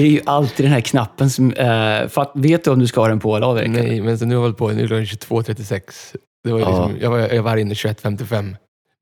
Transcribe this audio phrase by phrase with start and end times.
[0.00, 1.52] Det är ju alltid den här knappen som...
[1.52, 3.68] Uh, fatt, vet du om du ska ha den på eller av Erik?
[3.68, 5.80] Nej, men så nu har jag hållit på, nu är klockan 22.36.
[6.44, 8.42] Det var ju liksom, jag, var, jag var inne 21.55.
[8.42, 8.56] Men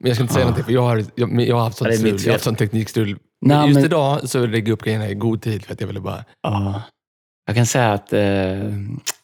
[0.05, 0.47] jag ska inte säga Ja.
[0.47, 2.17] någonting, för jag har, jag, jag har haft sånt strul.
[2.21, 3.19] Jag har haft sånt teknikstrul.
[3.47, 5.87] Men just men- idag så lägger jag upp grejerna i god tid, för att jag
[5.89, 6.25] ville bara...
[6.43, 6.83] Ja.
[7.47, 8.21] Jag kan säga att eh,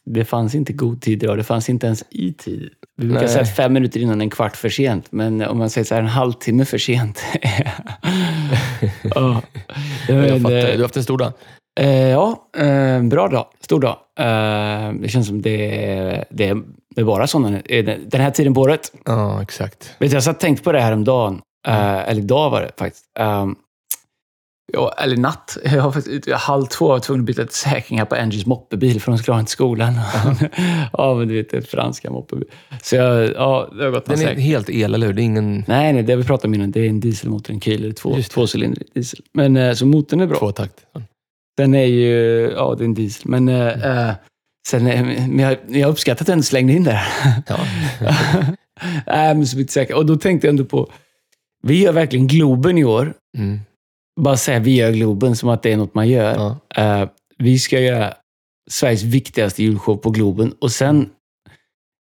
[0.06, 1.37] det fanns inte god tid idag.
[1.37, 2.70] Det fanns inte ens i tid.
[2.97, 3.33] Vi brukar Nej.
[3.33, 5.12] säga fem minuter innan en kvart för sent.
[5.12, 7.23] Men om man säger så här, en halvtimme för sent.
[9.15, 9.43] Jag
[10.09, 11.33] Men, fattar, eh, du har haft en stor dag.
[11.80, 13.46] Eh, ja, eh, bra dag.
[13.60, 13.96] Stor dag.
[14.19, 16.55] Eh, det känns som det, det,
[16.95, 17.60] det är bara sådana
[18.06, 18.92] den här tiden på året.
[19.05, 19.91] Ja, exakt.
[19.98, 21.42] Vet du, jag satt och tänkte på det här om dagen.
[21.66, 23.05] Eh, eller idag var det faktiskt.
[23.19, 23.56] Um,
[24.73, 25.56] ja, eller natt.
[25.64, 29.00] Jag var faktiskt, halv två var tvungen att byta till säkring här på Angies moppebil
[29.00, 29.95] för de skulle ha den till skolan.
[30.92, 32.48] ja, men du vet, det är franska moppebil.
[32.83, 34.44] Så jag, ja, det har gått Den är säkring.
[34.44, 35.14] helt el, eller hur?
[35.14, 37.61] Det är ingen Nej, nej, det vi pratade om innan, det är en dieselmotor, en
[37.61, 39.20] Kühler, två, tvåcylindrig diesel.
[39.33, 40.38] Men så motorn är bra.
[40.38, 40.86] tvåtakt.
[41.56, 43.30] Den är ju, ja det är en diesel.
[43.30, 44.14] Men eh, eh,
[44.69, 47.06] sen, eh, men jag, jag uppskattar att den slängde in där.
[47.47, 47.58] Ja.
[49.06, 49.97] Nej, men så jag säker.
[49.97, 50.91] Och då tänkte jag ändå på,
[51.62, 53.14] vi gör verkligen Globen i år.
[53.38, 53.60] Mm.
[54.20, 56.34] Bara säga vi gör Globen som att det är något man gör.
[56.34, 56.82] Ja.
[56.82, 58.14] Eh, vi ska göra
[58.70, 61.10] Sveriges viktigaste julshow på Globen och sen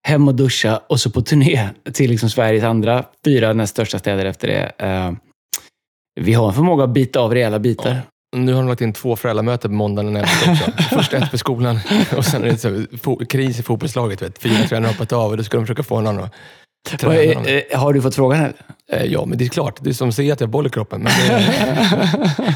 [0.06, 4.24] hem och duscha och så på turné till liksom Sveriges andra fyra näst största städer
[4.24, 4.72] efter det.
[4.78, 5.12] Eh,
[6.20, 8.02] vi har en förmåga att bita av rejäla bitar.
[8.34, 10.70] Nu har de lagt in två föräldramöten på måndagen den 11 också.
[10.96, 11.80] Först ett för skolan
[12.16, 14.22] och sen är det så, här, kris i fotbollslaget.
[14.22, 14.38] Vet.
[14.42, 15.96] Fyra tränare har hoppat av och då ska de försöka få
[16.98, 17.44] träna är- dem.
[17.70, 18.54] eh, har du fått frågan eller?
[18.92, 19.86] Eh, Ja, men det är klart.
[19.86, 21.00] Är som säger att jag har boll i kroppen.
[21.02, 21.44] Men det,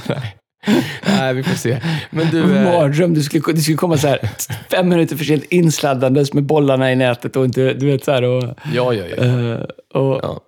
[0.09, 0.37] nej.
[1.19, 1.81] nej, vi får se.
[2.11, 3.15] Men du, eh, Mardröm.
[3.15, 4.19] Du skulle, du skulle komma så här
[4.71, 8.23] fem minuter för sent insladdandes med bollarna i nätet och inte, du vet så här
[8.23, 8.45] och...
[8.75, 9.25] ja, ja, ja.
[9.25, 9.59] eh,
[9.95, 10.41] och ja.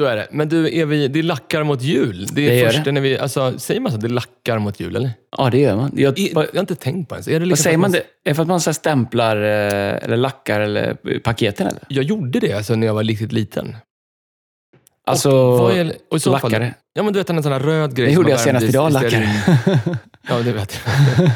[0.00, 0.28] Så är det.
[0.30, 2.26] Men du, är vi, det lackar mot jul.
[2.32, 2.92] Det är Det gör först det.
[2.92, 5.10] när vi, alltså, säger man så att det lackar mot jul, eller?
[5.36, 5.92] ja, det gör man.
[5.94, 7.28] Jag, vad, jag har inte tänkt på ens.
[7.28, 7.98] Är det vad liksom säger att man det?
[7.98, 11.80] Är det för att man så stämplar eh, eller lackar eller eh, paketen eller?
[11.88, 13.76] Jag gjorde det alltså, när jag var riktigt liten.
[15.06, 16.74] Alltså, och, vad är, och i så fall, lackare.
[16.92, 19.28] Ja, men du vet en sån här röd grej Det gjorde jag senast idag, lackare.
[20.28, 21.28] Ja, det vet jag.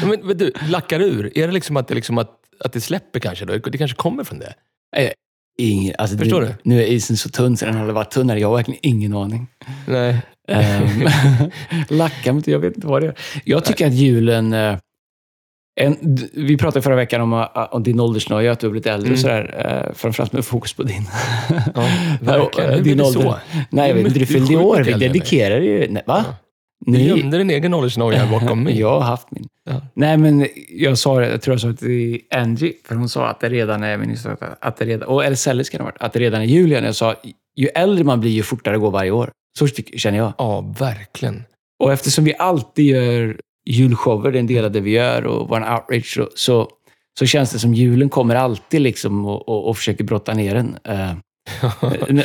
[0.00, 1.38] Ja, men, men du, lackar ur.
[1.38, 3.44] Är det liksom att det, liksom att, att det släpper kanske?
[3.44, 3.58] Då?
[3.58, 4.54] Det kanske kommer från det?
[5.58, 6.54] Ingen, alltså, Förstår nu, du?
[6.62, 8.40] Nu är isen så tunn så den hade varit tunnare.
[8.40, 9.46] Jag har verkligen ingen aning.
[9.88, 10.16] Nej.
[10.48, 11.08] Um,
[11.98, 13.14] lacka, men jag vet inte vad det är.
[13.44, 14.52] Jag tycker att julen...
[14.52, 14.76] eh,
[15.80, 19.06] en, vi pratade förra veckan om, eh, om din åldersnoja, att du har blivit äldre
[19.06, 19.12] Mm.
[19.12, 19.84] och sådär.
[19.88, 21.08] Uh, framförallt med fokus på din.
[21.74, 21.88] Ja,
[22.20, 22.70] verkligen.
[22.70, 23.22] Hur din blir det ålder.
[23.22, 23.36] så?
[23.70, 24.18] Nej, jag vet inte.
[24.18, 24.82] Du fyllde år.
[24.82, 25.88] Vi dedikerar ju...
[25.90, 26.24] Nej, va?
[26.28, 26.36] Ja.
[26.86, 28.80] Du gömde din egen åldersnoja bakom mig.
[28.80, 29.48] jag har haft min.
[29.64, 29.80] Ja.
[29.94, 33.26] Nej, men jag sa det, jag tror jag sa det till Angie, för hon sa
[33.26, 34.16] att det redan är, min
[34.60, 36.72] att det redan, och eller Sally ska det ha varit, att det redan är jul
[36.72, 36.84] igen.
[36.84, 37.14] Jag sa,
[37.56, 39.30] ju äldre man blir, ju fortare går varje år.
[39.58, 40.32] Så känner jag.
[40.38, 41.44] Ja, verkligen.
[41.78, 45.48] Och eftersom vi alltid gör julshower, det är en del av det vi gör, och
[45.48, 46.68] vår outreach, så, så,
[47.18, 50.78] så känns det som julen kommer alltid liksom och, och, och försöker brotta ner den.
[50.88, 51.14] Uh,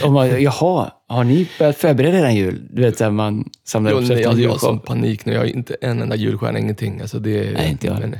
[0.04, 2.68] om man, jaha, har ni börjat förbereda er jul?
[2.72, 5.34] Du vet, där man samlar Jo, upp sig nej, efter jag, har sån panik nu.
[5.34, 7.02] Jag har inte en enda julstjärna, ingenting.
[7.02, 8.16] Alltså det, Nej, inte jag men,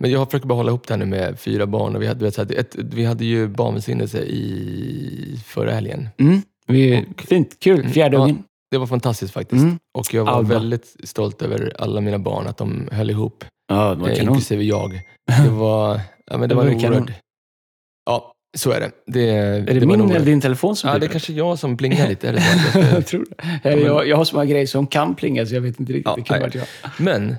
[0.00, 1.96] men jag försöker bara hålla ihop det här nu med fyra barn.
[1.96, 6.08] Och vi, hade, vet, så här, ett, vi hade ju barnvälsignelse i förra helgen.
[6.18, 7.88] Mm, vi, Och- fint, kul.
[7.88, 8.22] Fjärde Ja.
[8.22, 8.42] ungen.
[8.70, 9.62] Det var fantastiskt faktiskt.
[9.62, 9.78] Mm.
[9.98, 10.48] Och jag var Alba.
[10.54, 13.44] väldigt stolt över alla mina barn, att de höll ihop.
[13.68, 15.02] Ja, det var eh, inklusive jag.
[15.44, 17.12] Det var, ja, men det Det var var oerhörd...
[18.06, 18.90] Ja, så är det.
[19.06, 21.76] det Är det, en min eller din telefon som Ja, det är kanske jag som
[21.76, 22.32] plingar lite.
[22.32, 22.78] Det så?
[22.94, 23.26] Jag tror
[23.62, 23.68] det.
[23.68, 26.06] Eller jag, jag har så många grejer som kan plinga, så jag vet inte riktigt.
[26.06, 26.50] Ja, det kan nej.
[26.50, 26.90] vara jag.
[27.04, 27.36] Men,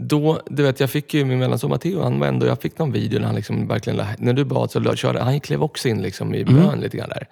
[0.00, 2.92] då, du vet, jag fick ju min mellanson Matteo, han var ändå, jag fick någon
[2.92, 6.34] video när han liksom verkligen, när du bad så körde, han klev också in liksom
[6.34, 6.54] i Mm.
[6.54, 7.26] bön lite grann där.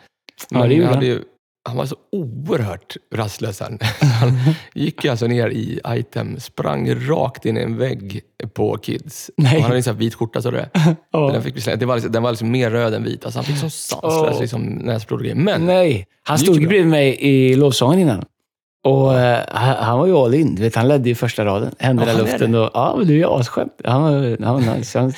[0.50, 1.21] Ja, Men det gjorde han.
[1.66, 3.78] Ju, han var så oerhört rastlös han.
[4.21, 4.38] Han
[4.75, 8.21] gick ju alltså ner i item, sprang rakt in i en vägg
[8.54, 9.31] på Kids.
[9.37, 10.69] Han hade en sån vit skjorta, så det.
[11.12, 11.31] Ja.
[11.32, 13.25] Den, fick det var, liksom- den var liksom mer röd än vit.
[13.25, 14.40] Alltså han fick sån sanslös Åh.
[14.40, 15.37] liksom, näsblod och grejer.
[15.37, 18.25] Men, Nej, han stod ju ju bredvid mig i lovsången innan.
[18.87, 20.55] Och eh, han, han var ju all in.
[20.55, 21.75] Du vet, han ledde ju första raden.
[21.79, 22.55] Händerna i luften.
[22.55, 23.73] Och, ja, men du är asskämt.
[23.85, 24.99] Han var, han var nice.
[24.99, 25.12] Han,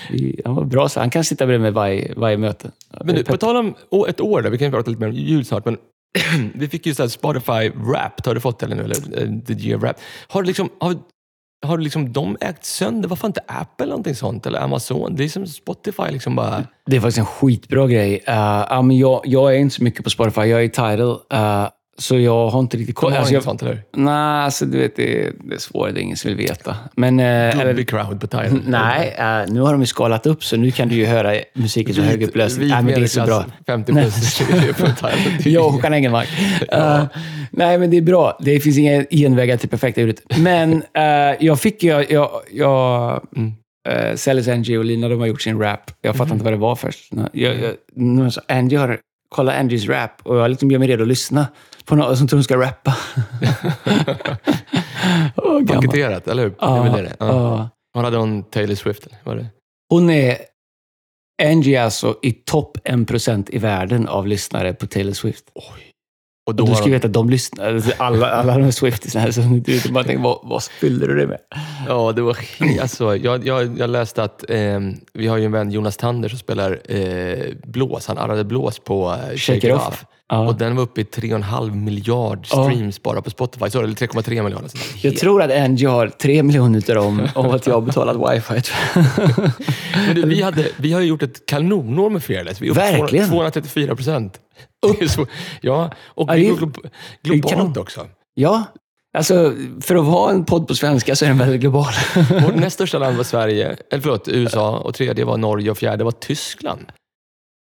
[0.45, 0.89] han var bra.
[0.89, 2.71] Så han kan sitta bredvid mig varje, varje möte.
[3.05, 3.75] men du, på tal om
[4.09, 5.77] ett år, där, vi kan ju prata lite mer om jul snart, men
[6.55, 8.27] vi fick ju så här Spotify Wrapped.
[8.27, 8.85] Har du fått det eller nu?
[8.85, 10.03] Eller uh, The Wrapped.
[10.29, 10.97] Har, du liksom, har,
[11.67, 13.09] har liksom de ägt sönder?
[13.09, 14.47] Varför inte Apple eller någonting sånt?
[14.47, 15.17] Eller Amazon?
[15.17, 16.65] Det är som Spotify liksom bara...
[16.87, 18.25] Det är faktiskt en skitbra grej.
[18.29, 20.41] Uh, um, jag, jag är inte så mycket på Spotify.
[20.41, 21.11] Jag är i Tidal.
[21.11, 21.69] Uh, eh,
[22.01, 23.13] så jag har inte riktigt koll.
[23.13, 24.15] Alltså, jag, sånt, eller nej,
[24.45, 25.95] alltså du vet, det, är- det är svårt.
[25.95, 26.77] Det är ingen som vill veta.
[26.97, 27.21] Men...
[27.21, 28.63] eh, eller- crowd på Thailand.
[28.67, 31.95] Nej, eh, nu har de ju skalat upp så nu kan du ju höra musiken
[31.95, 32.59] så högupplöst.
[32.59, 33.45] Vit Nej, men det är så bra.
[33.67, 35.41] medelklass, 50 plus på Thailand.
[35.47, 36.29] Jag och Håkan Engelmark.
[36.73, 37.05] Eh,
[37.51, 38.39] nej, men det är bra.
[38.41, 40.39] Det finns inga genvägar till perfekta ljudet.
[40.39, 41.91] Men eh, jag fick ju...
[41.91, 43.53] Jag, jag, jag, Mm.
[44.49, 45.91] uh, Angie och Lina, de har gjort sin rap.
[46.03, 47.11] Jag fattar inte vad det var först.
[47.33, 47.55] Jag,
[48.17, 48.99] jag, sa, Angie har...
[49.29, 50.11] Kolla Angies rap.
[50.23, 51.47] Och jag liksom gör mig redo att lyssna
[51.85, 52.97] på någon som tror hon ska rappa.
[55.37, 55.67] oh.
[55.67, 56.83] Paketerat, eller hur?
[56.83, 57.27] väl det det ja.
[57.27, 57.69] ja.
[57.95, 59.19] Hon hade hon Taylor Swift, eller?
[59.25, 59.47] Var det?
[59.91, 60.39] Hon är
[61.43, 65.45] Angie är alltså i topp 1% i världen av lyssnare på Taylor Swift.
[66.49, 69.33] Och då Och du ska hon, veta att de lyssnar, alla, alla de här Swiftisarna,
[69.33, 71.39] så du vet, bara tänker, vad, vad fyllde du det med?
[71.89, 72.39] Ja, det var
[72.81, 74.81] alltså, jag, jag, jag läste att eh,
[75.13, 78.07] vi har ju en vän, Jonas Tander, som spelar eh, blås.
[78.07, 80.05] Han arrade blås på eh, Shake, It Off.
[80.31, 80.39] Ja.
[80.49, 83.71] Och den var uppe i 3,5 miljard streams bara på Spotify.
[83.71, 84.69] Så, eller 3,3 miljarder.
[84.69, 84.73] sånt
[85.03, 85.09] där.
[85.11, 88.61] Jag tror att Angie har tre miljoner utav dem och att jag har betalat wifi.
[90.07, 92.61] Men du, vi, hade, vi har ju gjort ett kanonår med Fearless.
[92.61, 93.29] Vi är Verkligen.
[93.29, 94.41] 234 procent.
[95.61, 96.69] Ja, och Ja, det
[97.23, 97.79] globalt kanon.
[97.79, 98.07] också.
[98.35, 98.65] ja,
[99.19, 101.93] alltså för att vara en podd på svenska så är den väldigt global.
[102.45, 104.79] Vårt näst största land var Sverige, eller förlåt, USA.
[104.79, 106.93] Och tredje var Norge och fjärde var Tyskland.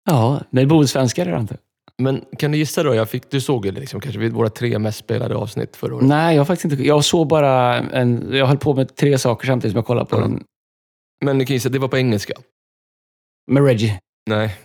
[0.09, 1.57] ja, det bor svenskar redan inte.
[2.01, 2.95] Men kan du gissa då?
[2.95, 5.95] Jag fick, du såg ju det liksom, kanske vid våra tre mest spelade avsnitt förra
[5.95, 6.07] året.
[6.07, 6.83] Nej, jag har faktiskt inte...
[6.87, 8.29] Jag såg bara en...
[8.33, 10.21] Jag höll på med tre saker samtidigt som jag kollade på Ja.
[10.21, 10.43] den.
[11.25, 12.33] Men ni kan gissa, det var på engelska.
[13.51, 13.99] Med Reggie.
[14.29, 14.55] Nej,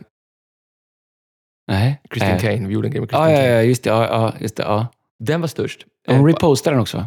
[1.71, 2.01] Nej.
[2.13, 2.67] Christine Eh, Kane.
[2.69, 3.49] Vi gjorde en grej med Christine ja, Kane.
[3.49, 3.91] ja, just det.
[3.91, 4.87] Ja, ja, just det ja.
[5.19, 5.87] Den var störst.
[6.07, 7.07] Hon Eh, repostade den också,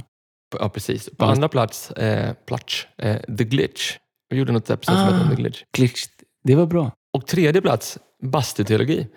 [0.59, 1.09] ja, precis.
[1.17, 3.97] På andra plats, eh, plats eh, The Glitch.
[4.29, 5.11] Vi gjorde något episode som Ah.
[5.17, 5.63] hette The Glitch.
[5.77, 6.05] Glitch.
[6.43, 6.91] Det var bra.
[7.13, 9.07] Och tredje plats, bastuteologi.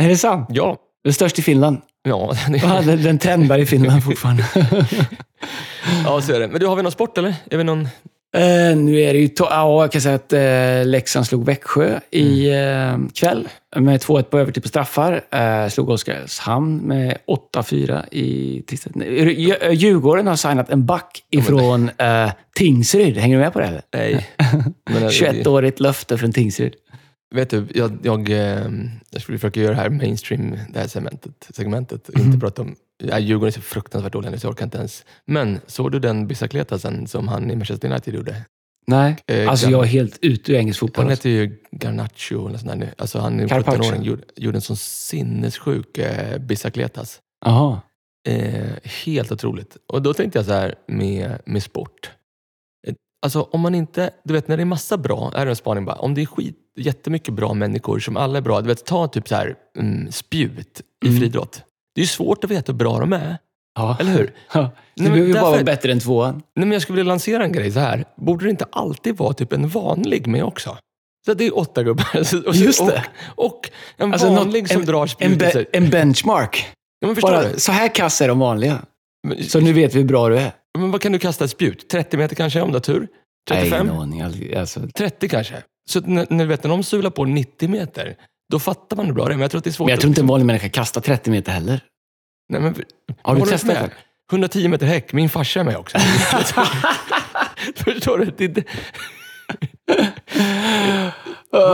[0.00, 0.46] Är det sant?
[0.50, 1.78] Ja, Det är störst i Finland.
[2.02, 4.44] ja, Ja, den, den trendbar i Finland fortfarande.
[6.04, 6.48] ja, så är det.
[6.48, 7.34] Men du, har vi någon sport eller?
[7.50, 7.88] Är vi någon...
[8.36, 9.28] Eh, nu är det ju...
[9.38, 14.38] Ja, jag kan säga att eh, Leksand slog Växjö i eh, kväll med 2-1 på
[14.38, 15.20] övertid på straffar.
[15.30, 17.18] Eh, slog Oskarshamn med
[17.56, 18.90] 8-4 i tisdag.
[18.94, 19.08] Nej,
[19.40, 23.16] Djur- Djurgården har signat en back ifrån eh, Tingsryd.
[23.16, 23.66] Hänger du med på det?
[23.66, 23.82] Eller?
[23.94, 24.28] Nej.
[24.90, 26.74] Men, eh, 21-årigt löfte från Tingsryd.
[27.34, 28.70] Vet du, jag, jag, eh,
[29.10, 31.48] jag skulle försöka göra det här mainstream, det här segmentet.
[31.54, 32.18] segmentet och.
[32.20, 32.76] Inte prata om...
[33.02, 35.04] Ja, Djurgården är så fruktansvärt dåliga nu så jag orkar inte ens.
[35.26, 38.36] Men såg du den bicicletasen som han i Manchester United gjorde?
[38.86, 41.04] Nej, Eh, alltså Gar- jag är helt ute ur engelsk fotboll.
[41.04, 41.28] Han alltså.
[41.28, 42.88] heter ju Garnacho eller sånt där nu.
[42.98, 43.82] Alltså han är Carpaccio.
[43.82, 47.18] 17-åring, gjorde, gjorde en sån sinnessjuk eh, bicicletas.
[47.44, 47.80] Jaha.
[48.28, 48.70] Eh,
[49.04, 49.76] helt otroligt.
[49.92, 52.10] Och då tänkte jag så här med, med sport.
[53.22, 55.84] Alltså om man inte, du vet när det är massa bra, är det en spaning
[55.84, 59.08] bara, om det är skit, jättemycket bra människor som alla är bra, du vet ta
[59.08, 61.18] typ så här mm, spjut i Mm.
[61.20, 61.62] friidrott.
[61.94, 63.38] Det är ju svårt att veta hur bra de är,
[63.74, 63.96] Ja.
[64.00, 64.32] eller hur?
[64.54, 64.70] Ja.
[64.96, 66.34] Men behöver ju bara vara bättre än tvåan.
[66.34, 68.04] Nej, men jag skulle vilja lansera en grej så här.
[68.16, 70.76] Borde det inte alltid vara typ en vanlig med också?
[71.26, 72.08] Så det är åtta gubbar.
[72.48, 73.04] Och, Just det.
[73.36, 75.52] Och, och en Alltså, vanlig något- som drar En, spjutet.
[75.52, 76.66] be- en benchmark.
[77.00, 77.58] Ja, men förstår Bara, du?
[77.60, 78.78] så här kass är de vanliga.
[79.28, 80.52] Men, Så nu vet vi hur bra du är.
[80.78, 81.88] Men vad kan du kasta ett spjut?
[81.88, 83.08] 30 meter kanske om du har tur?
[83.48, 83.86] 35?
[83.86, 84.54] Nej, ingen aning.
[84.54, 85.62] Alltså, 30 kanske?
[85.90, 88.16] Så när, när, vet, när de sular på 90 meter,
[88.52, 89.34] då fattar man hur bra det är.
[89.34, 91.00] Men jag tror att det är svårt men jag tror inte en vanlig människa kastar
[91.00, 91.80] 30 meter heller.
[92.48, 92.74] Nej, men,
[93.22, 93.90] Har du testat det?
[94.32, 95.12] 110 meter häck.
[95.12, 95.98] Min farsa är med också.
[97.76, 98.24] Förstår du?
[98.24, 98.56] Det, borde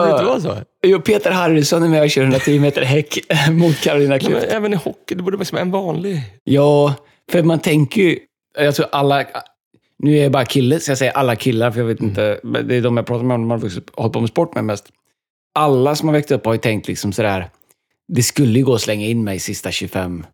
[0.07, 0.57] det inte vara så?
[0.87, 3.19] Jo, Peter Harrison är med och kör 110 meter häck
[3.51, 4.47] mot Carolina Klüft.
[4.47, 6.23] även i hockey, det borde vara som en vanlig.
[6.45, 6.95] Ja,
[7.33, 8.19] för man tänker ju...
[8.57, 9.27] Jag tror alla...
[9.99, 12.41] Nu är jag bara kille, så jag säger alla killar, för jag vet inte.
[12.43, 13.59] men Det är de jag pratar med om, de har
[13.97, 14.89] hållit på med sport med mest.
[15.55, 17.51] Alla som har växt upp har ju tänkt liksom sådär,
[18.09, 20.27] det skulle ju gå att slänga in mig sista 25.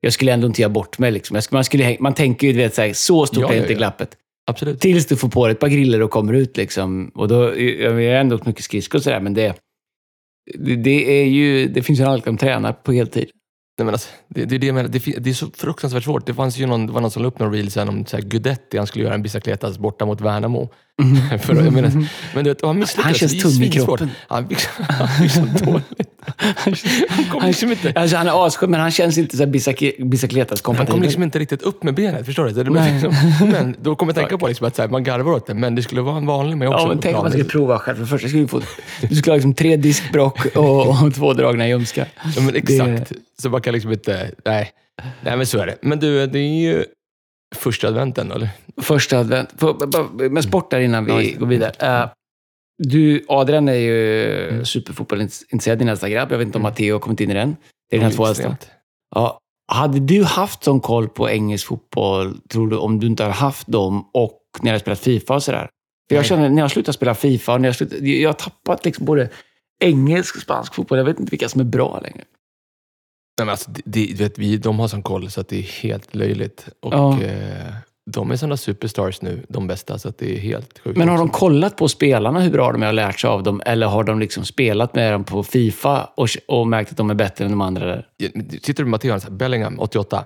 [0.00, 1.10] Jag skulle ändå inte göra bort mig.
[1.10, 1.42] Liksom.
[1.42, 3.72] Skulle, man, skulle, man tänker ju, du vet, såhär, så stort Ja, är ja, inte
[3.72, 3.78] ja.
[3.78, 4.16] glappet.
[4.46, 4.80] Absolut.
[4.80, 6.56] Tills du får på dig ett par griller och kommer ut.
[6.56, 7.10] Liksom.
[7.14, 9.56] Och då, jag är ändå åkt mycket skridskor och sådär, men det,
[10.58, 13.30] det, är ju, det finns ju en som tränar på heltid.
[13.80, 16.26] Nej, men alltså, det, det, det, det, det är så fruktansvärt svårt.
[16.26, 18.16] Det, fanns ju någon, det var någon som la upp någon reel sen om så
[18.16, 20.68] här, Gudetti, han skulle göra en bicicletas borta mot Värnamo.
[21.40, 21.90] För, jag menar,
[22.34, 23.04] men du vet, han misslyckades.
[23.04, 24.10] Han känns Det tung i kroppen.
[24.28, 25.80] Han fick så.
[27.08, 30.62] Han kom liksom inte, Alltså, han är asskön, men han känns inte så bicicletas han
[30.62, 31.02] kom kompatibel.
[31.02, 32.26] liksom inte riktigt upp med benet.
[32.26, 32.50] Förstår du?
[32.50, 35.46] Det liksom, men då kommer jag tänka på liksom att så här, man garvar åt
[35.46, 36.80] det, men det skulle vara en vanlig med också.
[36.80, 37.96] Ja, men tänk om man skulle prova själv.
[37.96, 38.60] För det första skulle du få...
[39.00, 42.08] Du skulle ha liksom tre diskbrock och, och två dragna ljumskar.
[42.36, 43.12] Ja, men exakt.
[43.42, 44.30] Så man kan liksom inte...
[44.44, 44.70] Nej.
[45.22, 45.76] nej, men så är det.
[45.82, 46.84] Men du, det är ju
[47.56, 48.48] första adventen, eller?
[48.76, 49.48] Första advent.
[50.30, 51.38] Med sport där innan vi det.
[51.38, 52.02] går vidare.
[52.02, 52.08] Eh,
[52.78, 54.64] du, Adrian är ju Mm.
[54.64, 56.32] superfotbollsintresserad, din nästa grabb.
[56.32, 57.56] Jag vet inte om Matteo har kommit in i den.
[57.90, 58.30] Det är den här tvåa.
[58.30, 58.70] Extremt.
[59.14, 59.38] Ja.
[59.72, 63.66] Hade du haft sån koll på engelsk fotboll, tror du, om du inte hade haft
[63.66, 65.68] dem och när jag hade spelat Fifa och sådär?
[66.08, 69.04] För jag känner, när jag slutat spela Fifa, när jag, slutat, jag har tappat liksom
[69.04, 69.28] både
[69.84, 70.98] engelsk och spansk fotboll.
[70.98, 72.24] Jag vet inte vilka som är bra längre.
[73.40, 75.58] Nej, men alltså, det, det, du vet, vi, de har sån koll så att det
[75.58, 76.68] är helt löjligt.
[76.80, 77.22] Och Ja.
[77.22, 77.72] eh,
[78.10, 80.98] de är såna superstars nu, de bästa, så att det är helt sjukt.
[80.98, 83.62] Men har de kollat på spelarna hur bra de är och lärt sig av dem?
[83.66, 87.14] Eller har de liksom spelat med dem på Fifa och, och märkt att de är
[87.14, 88.06] bättre än de andra där?
[88.62, 90.24] Sitter du med Matteo Bellingham, 88?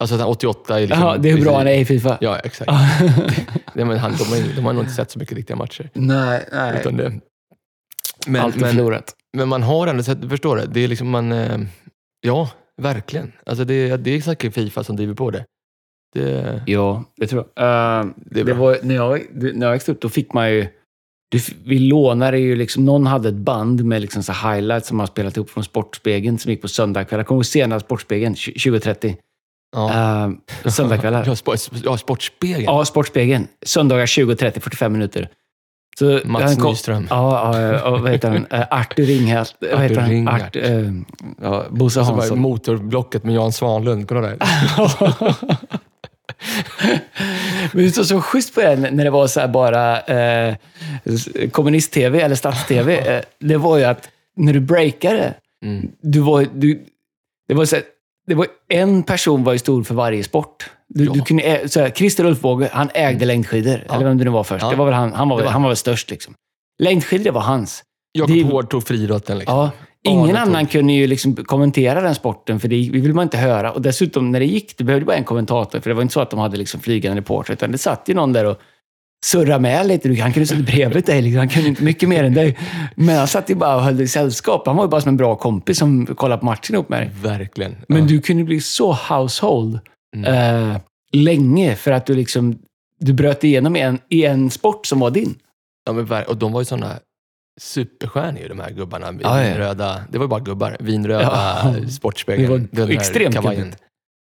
[0.00, 1.00] Alltså att han 88 är liksom...
[1.00, 2.18] Jaha, det är hur bra han är i Fifa?
[2.20, 2.70] Ja, exakt.
[3.74, 5.90] Nej, men han, de, har, de har nog inte sett så mycket riktiga matcher.
[5.92, 6.80] nej, nej.
[6.80, 7.12] Utan det,
[8.26, 9.14] men, Allt är men, förlorat.
[9.36, 10.66] men man har ändå sett, förstår du?
[10.66, 11.32] Det är liksom man...
[12.20, 13.32] Ja, verkligen.
[13.46, 15.44] Alltså det, det är säkert Fifa som driver på det.
[16.14, 18.00] det, Ja, det tror jag.
[18.00, 20.66] Eh, det det var, när, jag, när jag växte upp, då fick man ju...
[21.30, 22.84] Du, vi lånade ju liksom...
[22.84, 26.50] Någon hade ett band med liksom så highlights som man spelat ihop från Sportspegeln som
[26.50, 27.24] gick på söndagkvällar.
[27.24, 28.34] Kommer du ihåg senare Sportspegeln?
[28.34, 29.16] 2030.
[29.76, 30.28] ja.
[30.64, 31.24] Uh, söndagkvällar.
[31.26, 32.64] Ja, sport, ja, Sportspegeln.
[32.64, 33.48] Ja, Sportspegeln.
[33.66, 35.28] Söndagar 20.30, 45 minuter.
[35.98, 37.06] Så Mats han kom- Nyström.
[37.10, 38.46] Ja, ja, ja, vad heter han?
[38.50, 39.54] Eh, Artur Ringhält.
[39.72, 40.10] Vad heter han?
[40.10, 40.42] Ringhält.
[40.42, 40.92] Artur, eh,
[41.42, 42.38] ja, Bosse Hansson.
[42.38, 44.08] motorblocket med Jan Svanlund.
[44.08, 44.36] Kolla där.
[47.72, 50.54] Men det var så schysst på den när det var så här bara eh,
[51.50, 52.98] kommunist-tv eller stats-tv.
[53.16, 55.88] Eh, det var ju att när du breakade, Mm.
[56.02, 56.84] du var, du,
[57.48, 57.84] det var så här,
[58.26, 60.70] det var en person var ju stor för varje sport.
[60.94, 61.12] Du, Ja.
[61.12, 63.84] du kunde, ä- så här, Christer Ulfbåge, han ägde längdskidor.
[63.88, 63.94] Ja.
[63.94, 64.62] Eller vem det nu var först.
[64.64, 64.70] Ja.
[64.70, 66.10] Det var väl han, han, var, Det väl- var- han var väl störst.
[66.10, 66.34] Liksom.
[66.82, 67.82] Längdskidor var hans.
[68.12, 69.38] Jakob Det- Hård tog friidrotten.
[69.38, 69.56] Liksom.
[69.56, 69.70] Ja,
[70.02, 73.22] ingen Arne annan tog- kunde ju liksom kommentera den sporten, för det vi vill man
[73.22, 73.72] inte höra.
[73.72, 76.20] Och dessutom, när det gick, det behövde bara en kommentator, för det var inte så
[76.20, 78.58] att de hade liksom flygande reporter, utan det satt ju någon där och
[79.26, 80.14] surrade med lite.
[80.22, 81.38] Han kunde sitta bredvid dig, liksom.
[81.38, 82.58] han kunde inte mycket mer än dig.
[82.94, 84.66] Men han satt ju bara och höll dig i sällskap.
[84.66, 87.10] Han var ju bara som en bra kompis som kollade på matchen ihop med dig.
[87.22, 87.76] Verkligen.
[87.88, 88.04] Men ja.
[88.08, 89.78] du kunde bli så household
[90.16, 90.72] Mm.
[90.74, 90.80] eh,
[91.12, 92.58] länge, för att du liksom
[92.98, 95.34] du bröt igenom i en, i en sport som var din.
[95.86, 96.98] Ja, men, och de var ju sådana
[97.60, 99.18] superstjärnor de här gubbarna.
[99.22, 99.74] Ja, ja.
[100.10, 100.76] Det var ju bara gubbar.
[100.80, 101.88] Vinröda Ja.
[101.88, 102.68] Sportspegeln.
[102.72, 103.74] Det var extremt kavajen.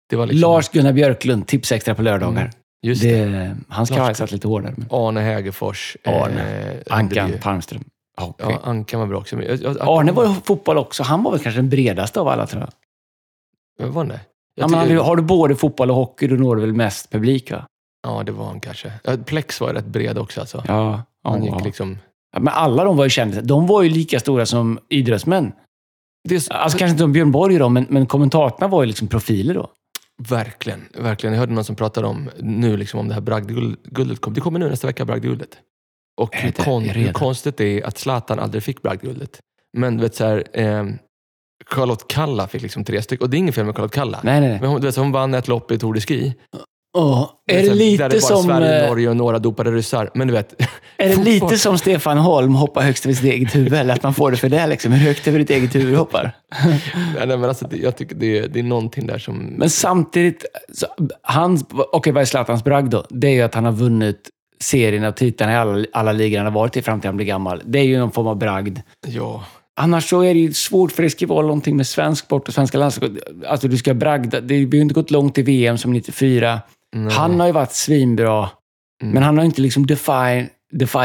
[0.10, 2.42] Det var liksom, Lars-Gunnar Björklund, tips extra på lördagar.
[2.42, 2.52] Mm,
[2.82, 3.26] Just det.
[3.26, 4.76] Det, hans kavaj satt lite hårdare.
[4.90, 5.98] Arne Hägerfors.
[6.04, 6.82] Arne.
[6.88, 7.84] Eh, Ankan Palmström.
[8.22, 8.48] Okej.
[8.50, 9.42] Ja, Ankan var bra också.
[9.44, 11.04] Jag, jag, Arne var ju fotboll också.
[11.04, 12.68] Han var väl kanske den bredaste av alla, tror
[13.80, 13.88] jag.
[13.88, 14.20] Var han det?
[14.56, 16.74] Ja, men har, tycker- du, har du både fotboll och hockey, då når du väl
[16.74, 17.66] mest publik, va?
[18.08, 18.92] Ja, det var han kanske.
[19.26, 20.40] Plex var rätt bred också.
[20.40, 20.64] Alltså.
[20.68, 21.04] Ja.
[21.24, 21.56] Han ja.
[21.56, 21.98] gick liksom...
[22.34, 23.42] Ja, Men alla de var ju kändisar.
[23.42, 25.52] De var ju lika stora som idrottsmän.
[26.30, 28.88] Det är, så- Alltså kanske inte som Björn Borg då, men, men kommentatorerna var ju
[28.88, 29.70] liksom profiler då.
[30.30, 31.34] Verkligen, verkligen.
[31.34, 34.22] Jag hörde någon som pratade om nu liksom om det här bragdguldet.
[34.22, 34.34] Kom.
[34.34, 35.50] Det kommer nu nästa vecka, bragdguldet.
[36.22, 39.40] Och hur, kon, hur konstigt det är att Zlatan aldrig fick bragdguldet.
[39.78, 40.86] Men du vet så här, eh,
[41.70, 43.24] Charlotte Kalla fick liksom tre stycken.
[43.24, 44.20] Och det är inget fel med Charlotte Kalla.
[44.24, 44.60] Nej, nej, nej.
[44.62, 46.34] Men hon, du vet, hon vann ett lopp i Tour de Ski.
[46.98, 48.44] Åh, är det här, lite där det bara som...
[48.44, 50.10] Sverige, eh, Norge och några dopade ryssar.
[50.14, 50.62] Men du vet,
[50.98, 53.74] Är det lite som Stefan Holm hoppar högst över sitt eget huvud?
[53.74, 54.92] Eller att man får det för det liksom?
[54.92, 56.32] Hur högt över ditt eget huvud hoppar?
[56.66, 59.38] Nej, nej, men alltså, det, jag tycker det, är- det är någonting där som...
[59.38, 60.86] Men samtidigt, så,
[61.22, 63.06] hans, okej vad är Zlatans bragd då?
[63.10, 64.30] Det är ju att han har vunnit
[64.64, 67.26] serien av titlarna i alla, alla ligor han har varit i fram till han blir
[67.26, 67.62] gammal.
[67.66, 68.80] Det är ju någon form av bragd.
[69.08, 69.44] ja,
[69.78, 72.54] Annars så är det ju svårt, för det ska vara någonting med svensk sport och
[72.54, 73.20] svenska landslag.
[73.48, 74.42] Alltså du ska bragda.
[74.42, 76.62] Det har ju inte gått långt i VM som 94.
[76.96, 77.14] nej.
[77.14, 78.50] Han har ju varit svinbra,
[79.02, 79.14] Mm.
[79.14, 80.50] men han har inte liksom defied,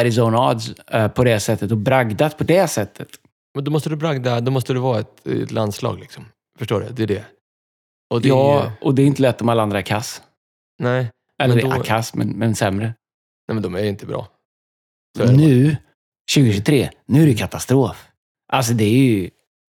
[0.07, 3.09] his own odds eh, på det sättet och bragdat på det sättet.
[3.55, 5.99] Men då måste du bragda, då måste du vara ett, ett landslag.
[6.01, 6.25] Liksom.
[6.59, 6.89] Förstår du?
[6.89, 7.25] Det är det.
[8.11, 10.23] Och det ja, är, och det är inte lätt om alla andra är kass.
[10.83, 11.11] nej,
[11.43, 12.85] Eller Men då- är kass, men, men sämre.
[13.49, 14.29] nej, men de är inte bra.
[15.19, 15.77] Nu,
[16.35, 18.07] 2023, nu är det katastrof.
[18.53, 19.31] Alltså det är ju...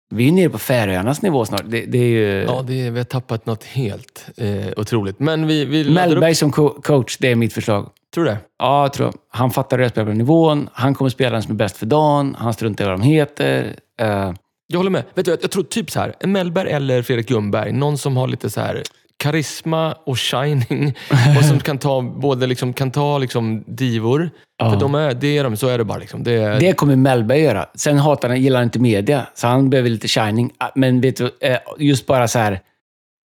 [0.09, 1.63] Vi är nere på Färöarnas nivå snart.
[1.65, 2.43] Det, det är ju...
[2.47, 5.19] Ja, det är, vi har tappat något helt eh, otroligt.
[5.19, 6.37] Men vi, vi Mellberg upp.
[6.37, 7.89] som co- coach, det är mitt förslag.
[8.13, 8.37] Tror du det?
[8.59, 9.13] Ja, jag tror.
[9.29, 10.69] Han fattar hur jag spelar på nivån.
[10.73, 12.35] Han kommer spela den som är bäst för dagen.
[12.39, 13.75] Han struntar i vad de heter.
[13.99, 14.33] Eh,
[14.67, 15.03] Jag håller med.
[15.13, 17.71] Vet du, jag, jag tror typ så här, en Mellberg eller Fredrik Ljungberg.
[17.71, 18.83] Någon som har lite så här
[19.23, 20.95] karisma och shining.
[21.37, 24.29] och som kan ta både liksom, kan ta liksom divor.
[24.57, 24.71] Ja.
[24.71, 25.97] För de är, det är de, så är det bara.
[25.97, 26.23] Liksom.
[26.23, 27.69] Det är, det kommer Mellberg göra.
[27.75, 30.51] Sen hatar han, gillar han inte media, så han behöver lite shining.
[30.57, 32.61] Ah, Men vet du, eh, just bara så här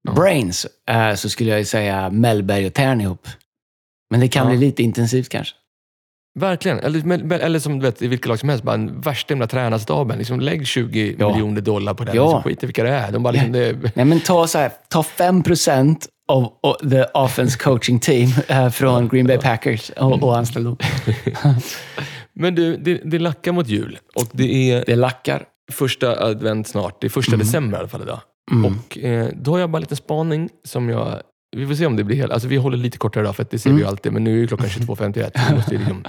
[0.08, 0.14] Ja.
[0.14, 3.28] brains, eh, så skulle jag ju säga Mellberg och Tern ihop.
[4.10, 4.50] Men det kan Ja.
[4.58, 5.56] bli lite intensivt kanske.
[6.40, 6.80] Verkligen.
[6.80, 10.18] Eller, eller som du vet, i vilket lag som helst, bara en värsta jävla tränarstaben.
[10.18, 11.30] Liksom, lägg 20 Ja.
[11.32, 12.12] miljoner dollar på det.
[12.16, 12.24] Ja.
[12.24, 13.12] Liksom, skit i vilka det är.
[13.12, 15.96] De bara, liksom, det, Nej, men ta, så här, ta 5%
[16.28, 20.78] av av the offense coaching team eh, från Green Bay Packers och, och anställ dem.
[22.34, 25.44] Men du, det, det lackar mot jul och det är Det lackar.
[25.72, 27.02] första advent snart.
[27.02, 27.46] Det är första Mm.
[27.46, 28.20] december i alla fall idag.
[28.52, 28.66] Mm.
[28.66, 31.22] Och eh, Då har jag bara en liten spaning som jag...
[31.58, 32.32] Vi får se om det blir helt...
[32.32, 33.90] Alltså vi håller lite kortare idag, för det ser vi ju Mm.
[33.90, 34.14] alltid.
[34.14, 35.32] Men nu är ju klockan 22.51.
[35.36, 36.04] så Vi, måste liksom,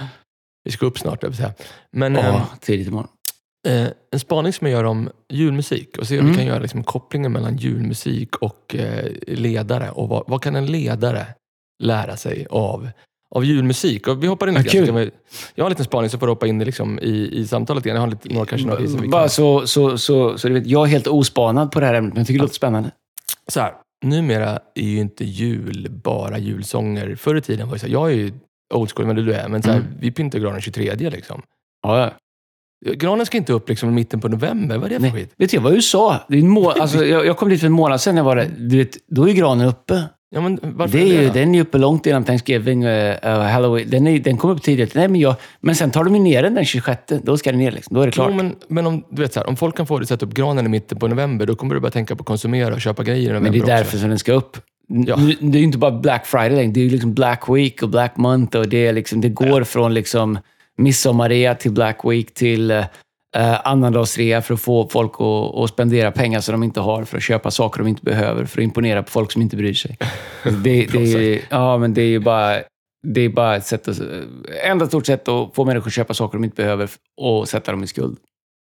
[0.65, 1.53] vi ska upp snart, jag säga.
[1.93, 3.09] Men eh, tidigt imorgon.
[3.69, 6.37] eh, en spaning som jag gör om julmusik och se om vi Mm.
[6.39, 9.91] kan göra liksom, kopplingen mellan julmusik och eh, ledare.
[9.91, 11.27] Och vad, vad kan en ledare
[11.83, 12.89] lära sig av,
[13.35, 14.09] av julmusik?
[14.09, 15.11] Och vi hoppar in lite grann, vi,
[15.55, 17.87] Jag har en liten spaning så får du hoppa in i, liksom, i, i samtalet
[17.87, 17.95] igen.
[17.97, 19.31] Jag har lite, några kanske några vi Bara kan...
[19.31, 22.21] så, så, så, så du vet, jag är helt ospanad på det här ämnet, men
[22.21, 22.91] jag tycker det låter spännande.
[23.49, 27.15] Så här, numera är ju inte jul bara julsånger.
[27.17, 28.33] Förr i tiden var det så här, jag är ju
[28.75, 29.89] old school, men du är, men så här, Mm.
[30.01, 31.43] vi pyntar granen 23 liksom.
[31.83, 32.13] Ja, ja.
[32.95, 34.79] Granen ska inte upp liksom i mitten på november.
[34.79, 35.35] Vad är det för Nej, skit?
[35.37, 36.19] vet du, jag var i USA.
[36.29, 38.17] Det är en må- alltså, jag, jag kom dit för en månad sedan.
[38.17, 38.51] Jag var där.
[38.59, 40.03] Du vet, då är granen uppe.
[40.35, 41.33] Ja, men varför Det är ju, då?
[41.33, 43.91] den är ju uppe långt innan Thanksgiving och Halloween.
[43.91, 44.95] Den, är, den kom upp tidigt.
[44.95, 47.01] Nej, men, jag, men sen tar de ju ner den den 26.
[47.23, 47.71] Då ska den ner.
[47.71, 47.95] Liksom.
[47.95, 48.29] Då är det klart.
[48.31, 50.27] Jo, men, men om, du vet, så här, om folk kan få dig att sätta
[50.27, 52.81] upp granen i mitten på november, då kommer du börja tänka på att konsumera och
[52.81, 53.71] köpa grejer i november Men det är också.
[53.85, 54.57] därför som den ska upp.
[54.89, 55.17] Ja.
[55.41, 56.73] Det är ju inte bara Black Friday längre.
[56.73, 58.57] Det är ju liksom Black Week och Black Month.
[58.59, 60.39] Och det, är liksom, det går från liksom
[60.79, 62.85] midsommarrea till Black Week till
[63.37, 67.17] uh, annandagsrea för att få folk att, att spendera pengar som de inte har för
[67.17, 69.99] att köpa saker de inte behöver för att imponera på folk som inte bryr sig.
[70.65, 72.57] Det, det, är, ja, men det är ju bara,
[73.07, 74.01] det är bara ett sätt att,
[74.65, 77.85] enda stort sätt att få människor att köpa saker de inte behöver och sätta dem
[77.85, 78.19] i skuld.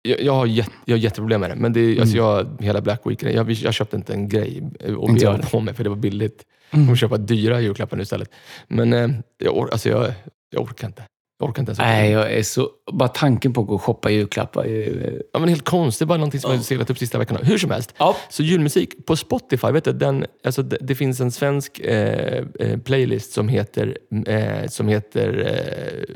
[0.08, 1.56] Jag, jag, har jätte, jag har jätteproblem med det.
[1.56, 4.62] Men det, är- alltså jag, hela Black Week, jag, jag köpte inte en grej
[4.96, 6.42] och Inte jag bjöd på mig för det var billigt.
[6.70, 6.86] Jag Mm.
[6.86, 8.30] kommer köpa dyra julklappar nu istället.
[8.68, 10.12] Men eh, jag, or, alltså jag,
[10.50, 11.02] jag orkar inte.
[11.42, 11.78] Jag orkar inte ens.
[11.78, 12.68] Nej, jag är så...
[12.92, 14.64] Bara tanken på att gå och shoppa julklappar.
[14.64, 16.08] är ju- Ja, men helt konstigt.
[16.08, 17.40] Bara någonting som har seglat upp sista veckorna.
[17.42, 17.94] Hur som helst.
[17.98, 18.16] Ja.
[18.30, 22.78] Så julmusik på Spotify, vet du, den, alltså det, det finns en svensk eh, eh,
[22.78, 25.46] playlist som heter, eh, som heter
[26.08, 26.14] eh,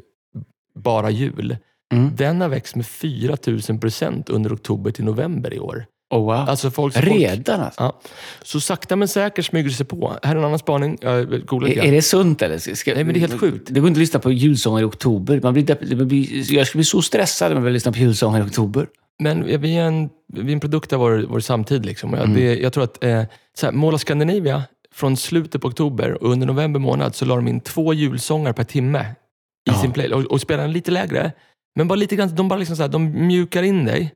[0.74, 1.56] Bara jul.
[1.92, 2.10] Mm.
[2.16, 5.84] Den har växt med 4000 procent under oktober till november i år.
[6.10, 6.30] Oh, wow.
[6.32, 7.82] Alltså folk, folk, Redan alltså?
[7.82, 8.00] ja.
[8.42, 10.16] Så sakta men säkert smyger det sig på.
[10.22, 10.98] Här är en annan spaning.
[11.00, 12.74] Jag googlar Är, är det sunt eller?
[12.74, 13.68] Ska, Nej, men det är helt sjukt.
[13.70, 15.40] Det går inte att lyssna på julsånger i oktober.
[15.42, 18.40] Man blir, man blir, jag skulle bli så stressad om jag vill lyssna på julsånger
[18.40, 18.86] i oktober.
[19.18, 21.86] Men vi är en, vi är en produkt av vår, vår samtid.
[21.86, 22.12] Liksom.
[22.12, 23.22] Jag, det, jag tror att eh,
[23.58, 24.62] så här, of Scandinavia,
[24.94, 28.64] från slutet på oktober och under november månad så la de in två julsånger per
[28.64, 29.74] timme i Ja.
[29.82, 31.32] sin play och, och spelade den lite lägre.
[31.76, 34.12] Men bara lite grann, de, bara liksom så här, de mjukar in dig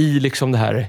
[0.00, 0.88] i liksom det här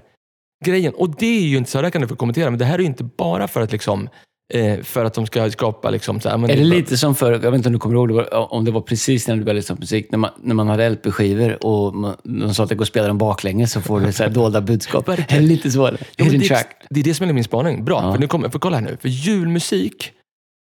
[0.66, 0.94] grejen.
[0.94, 2.80] Och det är ju inte så, här kan du få kommentera, men det här är
[2.80, 4.10] ju inte bara för att liksom
[4.54, 7.16] eh, för att de ska skapa liksom så här, men Är det bara- lite som
[7.16, 9.36] för, jag vet inte om du kommer ihåg, det var, om det var precis när
[9.36, 12.64] du började lyssna på musik, när man, när man hade LP-skivor och man, de sa
[12.64, 15.10] att det går att spela dem baklänges så får du så här dolda budskap.
[15.10, 15.80] är det lite så?
[16.16, 16.68] Ja, det, är, track.
[16.90, 17.86] det är det som är min spaning.
[17.86, 18.14] Bra, Ja.
[18.14, 18.98] för nu kommer, för kolla här nu.
[19.02, 20.12] För julmusik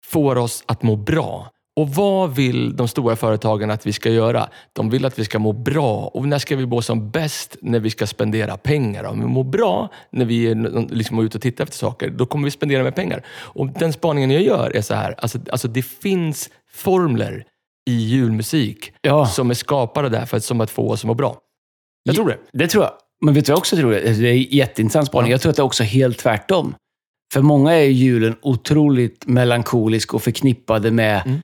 [0.07, 1.51] får oss att må bra.
[1.76, 4.48] Och vad vill de stora företagen att vi ska göra?
[4.72, 6.10] De vill att vi ska må bra.
[6.14, 7.56] Och när ska vi må som bäst?
[7.62, 9.04] När vi ska spendera pengar.
[9.04, 12.44] Om vi mår bra när vi är liksom ute och tittar efter saker, då kommer
[12.44, 13.22] vi spendera mer pengar.
[13.28, 15.14] Och den spaningen jag gör är så här.
[15.18, 17.44] Alltså, alltså det finns formler
[17.90, 19.26] i julmusik Ja.
[19.26, 21.36] som är skapade där för att, som att få oss att må bra.
[22.04, 22.38] Jag tror det.
[22.52, 22.92] Det tror jag.
[23.24, 23.90] Men vet du vad jag också tror?
[23.90, 25.30] Det är en jätteintressant spaning.
[25.30, 25.34] Ja.
[25.34, 26.74] Jag tror att det är också helt tvärtom.
[27.32, 31.40] För många är julen otroligt melankolisk och förknippade med Mm.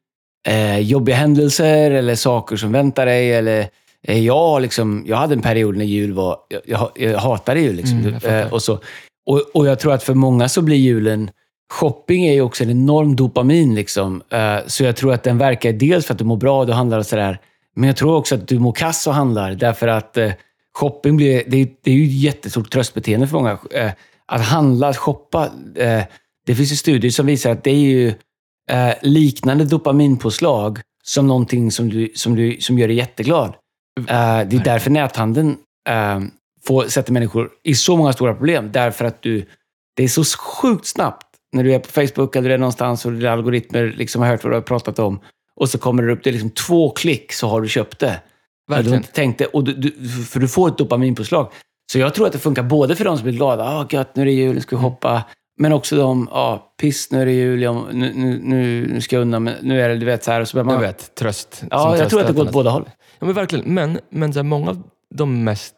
[0.49, 3.33] Eh, jobbiga händelser eller saker som väntar dig.
[3.33, 3.69] Eller,
[4.03, 6.37] eh, jag, liksom, jag hade en period när jul var...
[6.49, 7.77] Jag, jag, jag hatade jul.
[7.77, 8.79] Liksom, Mm, jag eh, och, så.
[9.27, 11.31] Och, och jag tror att för många så blir julen...
[11.73, 13.75] Shopping är ju också en enorm dopamin.
[13.75, 14.23] Liksom.
[14.31, 16.73] Eh, så jag tror att den verkar dels för att du mår bra och du
[16.73, 17.39] handlar och sådär.
[17.77, 19.55] Men jag tror också att du mår kass och handlar.
[19.55, 20.33] Därför att eh,
[20.75, 23.59] shopping blir, det, är, det är ju ett jättestort tröstbeteende för många.
[23.71, 23.91] Eh,
[24.27, 25.49] att handla, att shoppa.
[26.47, 28.15] Det finns ju studier som visar att det är ju
[28.73, 33.55] eh, liknande dopaminpåslag som någonting som, du, som, du, som gör dig jätteglad.
[33.99, 34.05] Eh,
[34.49, 35.57] det är därför näthandeln
[35.89, 36.21] eh,
[36.67, 38.73] får, sätter människor i så många stora problem.
[38.73, 39.47] Därför att du,
[39.97, 43.13] det är så sjukt snabbt när du är på Facebook eller du är någonstans och
[43.13, 45.21] dina algoritmer liksom har hört vad du har pratat om.
[45.57, 48.21] Och så kommer det upp, det är liksom två klick så har du köpt det.
[48.69, 51.53] Du inte tänkt det, och du, du, för du får ett dopaminpåslag.
[51.93, 54.23] Så jag tror att det funkar både för de som blir glada, ah, gött, nu
[54.23, 55.23] är det jul, nu ska vi hoppa.
[55.63, 59.21] Men också de, ah, piss, nu är det jul, ja, nu, nu, nu, ska jag
[59.21, 60.41] undan, men nu är det, du vet, så här.
[60.41, 61.63] Och så man, Jag vet, tröst.
[61.71, 62.85] Ja, jag tror att det går åt båda håll.
[63.19, 63.75] Ja, men verkligen.
[63.75, 64.83] Men, men så här, många av
[65.15, 65.75] de mest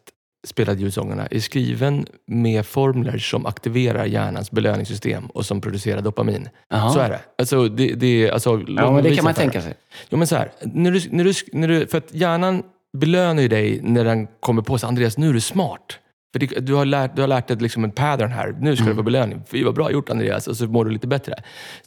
[0.47, 6.49] spelade julsångerna är skriven med formler som aktiverar hjärnans belöningssystem och som producerar dopamin.
[6.69, 6.91] Jaha.
[6.91, 7.21] Så är det.
[7.39, 9.75] Alltså, det, det alltså, Ja, men det kan man tänka sig.
[10.09, 13.49] Ja, men så här, när du, när du, när du, för att hjärnan belönar ju
[13.49, 15.99] dig när den kommer på sig, Andreas, nu är du smart.
[16.35, 18.57] För det, du, har lärt, du har lärt dig liksom en pattern här.
[18.61, 19.43] Nu ska du få belöning.
[19.51, 20.47] Fy vad bra gjort Andreas.
[20.47, 21.35] Och så mår du lite bättre.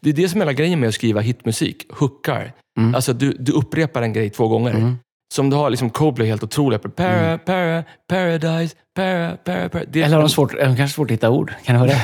[0.02, 1.86] Det är det som är hela grejen med att skriva hitmusik.
[1.90, 2.54] Hookar.
[2.80, 2.96] Mm.
[2.96, 4.96] Alltså du, du upprepar en grej två gånger.
[5.34, 6.80] som du har liksom Coldplay helt otroliga.
[6.80, 9.84] Para, para, paradise, para, para, para.
[9.88, 11.54] Det, Eller har de, svårt, de kanske svårt att hitta ord?
[11.66, 12.02] Kan det vara det?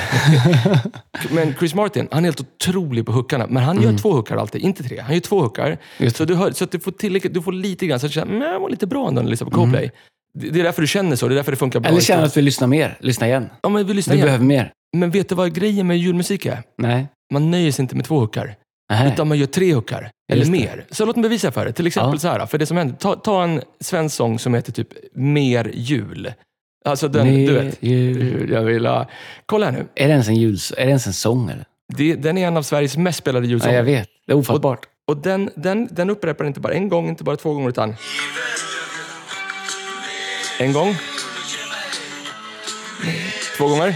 [1.30, 3.46] Men Chris Martin, han är helt otrolig på hookarna.
[3.46, 5.00] Men han gör två hookar alltid, inte tre.
[5.00, 5.78] Han gör två hookar.
[5.98, 6.10] Mm.
[6.10, 8.14] Så, du, hör, så att du får, tillräckligt, du får lite grann, så att du
[8.14, 9.82] känner, jag var lite bra ändå när jag lyssnar på Coldplay.
[9.82, 9.90] Det,
[10.38, 11.90] det är därför du känner så, det är därför det funkar bra.
[11.90, 12.96] Eller känner att vi lyssnar mer?
[13.00, 13.48] Lyssna igen.
[13.62, 14.26] Ja, men vi lyssnar Vi igen.
[14.26, 14.72] behöver mer.
[14.96, 16.62] Men vet du vad grejen med julmusik är?
[16.78, 17.06] Nej.
[17.32, 18.56] Man nöjer sig inte med två hookar.
[18.90, 19.12] Nej.
[19.12, 20.10] Utan man gör tre hookar.
[20.32, 20.84] Eller mer.
[20.90, 21.74] Så låt mig bevisa för dig.
[21.74, 22.18] Till exempel Ja.
[22.18, 22.46] så här.
[22.46, 22.96] För det som händer.
[22.96, 26.32] Ta, ta en svensk sång som heter typ Mer jul.
[26.84, 27.82] Alltså den, Mer du vet.
[27.82, 28.50] jul.
[28.52, 29.08] Jag vill ha...
[29.46, 29.86] Kolla här nu.
[29.94, 31.50] Är det ens en, juls, är det ens en sång?
[31.50, 31.64] Eller?
[31.96, 33.76] Det, den är en av Sveriges mest spelade Ja, julsånger.
[33.76, 34.08] jag vet.
[34.26, 34.86] Det är ofattbart.
[35.08, 37.94] Och den, den, den upprepar inte bara en gång, inte bara två gånger, utan...
[40.58, 40.94] En gång.
[43.56, 43.94] Två gånger.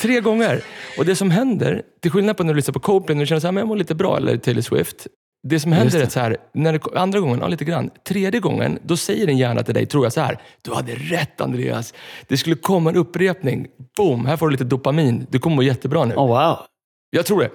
[0.00, 0.64] Tre gånger.
[0.98, 3.40] Och det som händer, till skillnad på när du lyssnar på Coldplay, när du känner
[3.40, 5.06] så här, men jag mår lite bra, eller Taylor Swift.
[5.48, 5.98] Det som händer det.
[5.98, 7.90] är att så här, när det, andra gången, ja lite grann.
[8.08, 11.40] Tredje gången, då säger din hjärna till dig, tror jag så här, du hade rätt
[11.40, 11.94] Andreas.
[12.28, 13.66] Det skulle komma en upprepning.
[13.96, 15.26] Boom, här får du lite dopamin.
[15.30, 16.14] Du kommer må jättebra nu.
[16.14, 16.58] Oh, wow.
[17.10, 17.50] Jag tror det.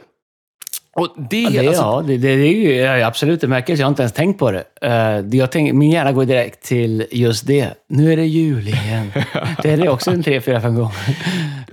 [1.00, 3.70] Och det Ja, det, alltså, ja, det, det, det är ju absolut, det märks.
[3.70, 4.64] Jag har inte ens tänkt på det.
[4.86, 7.74] Uh, jag tänk, min hjärna går direkt till just det.
[7.90, 9.12] Nu är det jul igen.
[9.64, 10.96] det är det också en tre, fyra, fem gånger.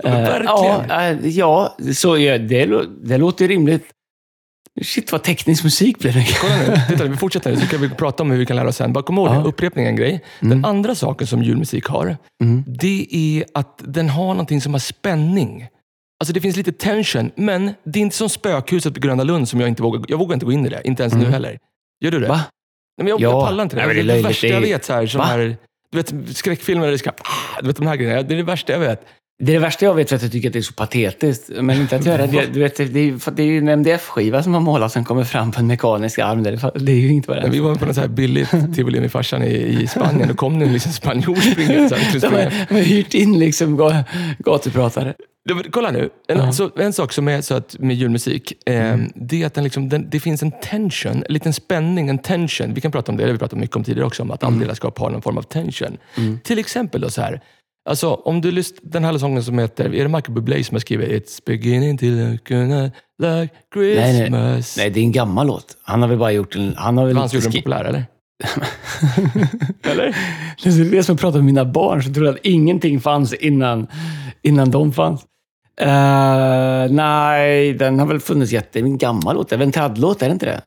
[0.03, 0.45] verkligen.
[0.89, 2.69] Ja, eh, ja så, ja det,
[3.03, 3.83] det låter rimligt.
[4.83, 6.25] Shit, vad teknisk musik blir det.
[6.41, 8.75] Kolla nu, titta, vi fortsätter så kan vi prata om hur vi kan lära oss
[8.75, 8.93] sen.
[8.93, 9.43] Bara kom ihåg Ja.
[9.45, 10.23] upprepning är en grej.
[10.39, 12.63] Den andra saken som julmusik har, Mm.
[12.67, 15.67] det är att den har någonting som har spänning.
[16.25, 19.59] Alltså det finns lite tension, men det är inte som spökhuset på Gröna Lund som
[19.59, 20.81] jag inte vågar, jag vågar inte gå in i det.
[20.83, 21.59] Inte ens nu heller.
[22.03, 22.27] Gör du det?
[22.27, 22.35] Va?
[22.35, 22.43] Nej,
[22.97, 23.29] men jag, Ja.
[23.29, 23.85] jag pallar inte det.
[23.85, 24.85] Nej, det är det värsta jag vet.
[24.85, 25.57] Så här, som här,
[25.91, 27.11] du vet, skräckfilmer, där det ska,
[27.61, 28.21] du vet de här grejerna.
[28.21, 29.05] Det är det värsta jag vet.
[29.43, 31.49] Det är det värsta jag vet för att jag tycker att det är så patetiskt.
[31.61, 32.45] Men inte att göra det.
[32.53, 35.05] Du vet, det, är, ju- för det är ju en MDF-skiva som har målats som
[35.05, 36.43] kommer fram på en mekanisk arm.
[36.43, 36.49] Det
[36.91, 39.43] är, ju inte vad det vi var på något så här billigt tivoli med farsan
[39.43, 41.95] i, i Spanien, då kom det en liksom spanjor springande.
[42.21, 42.27] De
[42.75, 44.03] har, hyrt in liksom ga-
[44.39, 45.13] gatupratare.
[45.71, 46.09] Kolla nu.
[46.27, 46.51] En, Ja.
[46.51, 49.89] så, en sak som är så att med julmusik, eh, det är att den liksom,
[49.89, 52.73] den, det finns en tension, en liten spänning, en tension.
[52.73, 54.43] Vi kan prata om det, det har vi pratat mycket om tidigare också, om att
[54.43, 55.97] all ledarskap har någon form av tension.
[56.43, 57.41] Till exempel då så här.
[57.89, 60.79] Alltså, om du lyssnar, den här sången som heter, är det Michael Bublé som har
[60.79, 62.49] skrivit It's beginning to look
[63.19, 64.05] like Christmas?
[64.05, 64.63] Nej, nej.
[64.77, 65.77] Nej, det är en gammal låt.
[65.83, 66.75] Han har väl bara gjort en...
[66.77, 68.05] Han har väl han som gjorde den populär, eller?
[69.83, 70.15] eller?
[70.63, 73.33] Det är det som jag pratar med mina barn, så tror jag att ingenting fanns
[73.33, 73.87] innan,
[74.41, 75.21] innan de fanns.
[75.81, 78.79] Eh, nej, den har väl funnits jätte...
[78.79, 79.49] En gammal låt.
[79.49, 80.61] Det är väl en traddlåt, är det inte det?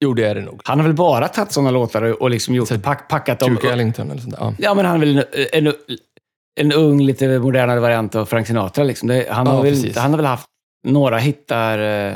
[0.00, 0.60] Jo, det är det nog.
[0.64, 3.54] Han har väl bara tagit sådana låtar och, och liksom gjort, Så- pack, packat dem.
[3.54, 4.44] Duke Ellington eller sånt där.
[4.44, 4.54] Ja.
[4.58, 5.16] Ja, men han är väl
[5.52, 5.72] en, en,
[6.60, 8.84] en ung, lite modernare variant av Frank Sinatra.
[8.84, 9.08] Liksom.
[9.08, 9.96] Det, han, Ja, har väl, precis.
[9.96, 10.46] han har väl haft
[10.86, 12.14] några hittar eh,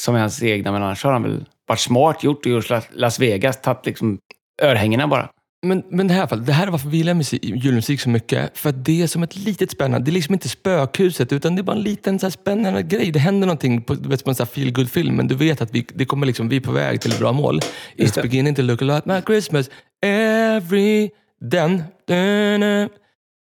[0.00, 3.20] som är hans egna, men annars har han väl varit smart gjort och gjort Las-
[3.20, 4.18] Vegas, tagit liksom
[4.62, 5.28] örhängena bara.
[5.66, 8.58] Men, men det här fallet, det här är varför vi gillar musik, julmusik så mycket.
[8.58, 11.60] För att det är som ett litet spännande, det är liksom inte spökhuset, utan det
[11.60, 13.10] är bara en liten så spännande grej.
[13.12, 15.60] Det händer någonting på, vet, på en så här feel good film men du vet
[15.62, 17.60] att vi, det kommer liksom, vi är på väg till ett bra mål.
[17.96, 19.70] It's beginning to look a lot like Christmas
[20.06, 21.10] every...
[21.50, 21.82] Den.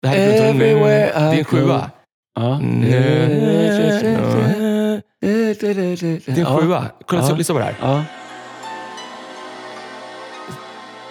[0.03, 1.91] Det här är Everywhere det är en I sjua.
[2.35, 2.59] Ja.
[2.81, 2.97] Det
[5.63, 6.85] är en sjua.
[7.05, 7.35] Kolla, så, Ja.
[7.35, 7.75] lyssna på det här.
[7.81, 8.03] Ja.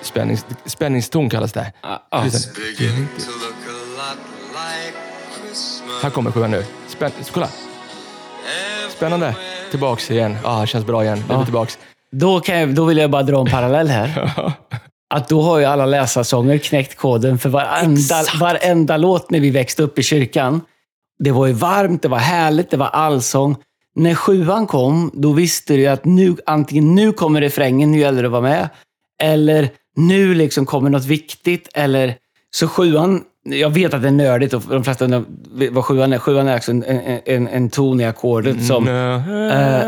[0.02, 1.72] Spännings, spänningston kallas det.
[1.82, 2.06] Ja.
[2.10, 2.24] Ja.
[2.24, 2.52] Lyssna.
[2.54, 4.18] beginning to look a lot
[4.52, 4.96] like
[5.40, 6.02] Christmas.
[6.02, 6.64] Här kommer sjuan nu.
[6.88, 7.48] Spänn, kolla.
[8.96, 9.36] Spännande.
[9.70, 10.36] Tillbaks igen.
[10.44, 11.24] Ah, känns bra igen.
[11.28, 11.78] Nu är vi tillbaks.
[12.10, 14.28] Då, kan jag, då vill jag bara dra en parallell här.
[15.12, 18.40] Att då har ju alla läsarsånger knäckt koden för varenda, Exakt.
[18.40, 20.60] varenda låt när vi växte upp i kyrkan.
[21.18, 23.56] Det var ju varmt, det var härligt, det var allsång.
[23.94, 28.28] När sjuan kom, då visste du att nu, antingen nu kommer refrängen, nu gäller det
[28.28, 28.68] att vara med.
[29.22, 31.68] Eller nu liksom kommer något viktigt.
[31.74, 32.16] Eller,
[32.50, 35.24] så sjuan, jag vet att det är nördigt och de flesta undrar
[35.70, 36.18] vad sjuan är.
[36.18, 38.88] Sjuan är alltså en, en, en, en ton i ackordet som...
[38.88, 39.30] Mm,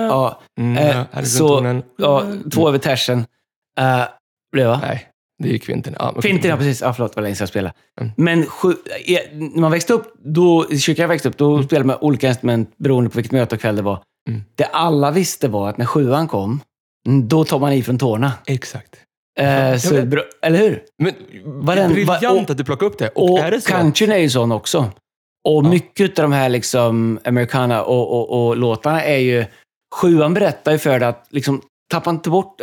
[0.09, 3.19] ja, mm, eh, här är så, ja, två över tersen.
[3.81, 4.05] Uh,
[4.57, 4.81] det va?
[4.83, 5.09] Nej,
[5.45, 5.97] det är ju kvinten.
[6.01, 6.81] Men- Kvinten, ja precis.
[6.83, 7.75] Ja, förlåt, var länge sedan jag spelade.
[8.01, 8.13] Mm.
[8.17, 8.69] Men sju,
[9.07, 12.29] eh, när man växte upp, då, i kyrkan jag växte upp, då spelade man olika
[12.29, 14.03] instrument beroende på vilket möte och kväll det var.
[14.29, 14.43] Mm.
[14.55, 16.61] Det alla visste var att när sjuan kom,
[17.09, 18.33] mm, då tar man i från tårna.
[18.47, 18.97] Exakt.
[19.41, 20.83] Eh, så, men- eller hur?
[21.03, 21.13] Men
[21.45, 23.09] Varen- briljant va- och- att du plockade upp det.
[23.09, 23.71] Och, Och är det så?
[23.73, 24.79] countryn är ju sån också.
[25.49, 25.69] Och Ja.
[25.69, 29.45] mycket av de här liksom americana och, och, och låtarna är ju...
[29.95, 32.61] Sjuan berättar ju för dig att liksom, tappa inte bort...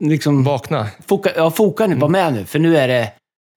[0.00, 0.86] Liksom, Vakna.
[1.06, 3.12] foka, ja, foka nu, var med nu, för nu är det...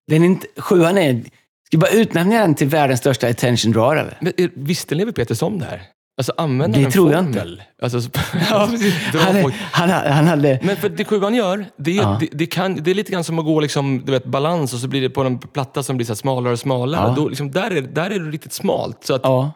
[0.08, 1.21] Den är inte, sjuan är...
[1.67, 4.17] Ska bara utnämna den till världens största attention drawer, eller?
[4.21, 5.82] Men, är- visste Levi Peters om det här?
[6.17, 7.39] Alltså använder Det han en tror jag inte.
[7.39, 7.62] formel?
[7.82, 8.93] Alltså, precis.
[9.12, 10.60] dra han, folk- han, han hade...
[10.63, 12.17] Men för det sjuan gör, det är, Ja.
[12.19, 14.79] det, det, kan, det är lite grann som att gå liksom, du vet, balans och
[14.79, 17.08] så blir det på en platta som blir så här smalare och smalare.
[17.08, 17.13] Ja.
[17.17, 18.97] Då, liksom, där, är, där är det riktigt smalt.
[19.03, 19.51] Så att, Ja,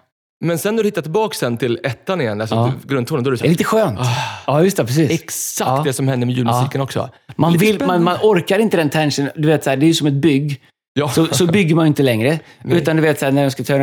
[0.45, 2.71] Men sen när du hittar tillbaka sen till ettan igen, alltså Ja.
[2.83, 3.99] grundtonen, då är det så det är här, lite skönt.
[4.47, 4.85] Ja, just det.
[4.85, 5.11] Precis.
[5.11, 5.81] exakt Ja.
[5.83, 7.09] det som händer med julmusiken också.
[7.35, 9.29] Man, Lite vill, man, man orkar inte den tension.
[9.35, 10.61] Du vet, så här, det är ju som ett bygg.
[10.93, 11.09] Ja.
[11.09, 12.39] Så, så bygger man ju inte längre.
[12.63, 12.77] Nej.
[12.77, 13.77] Utan du vet, så här, när jag ska ta.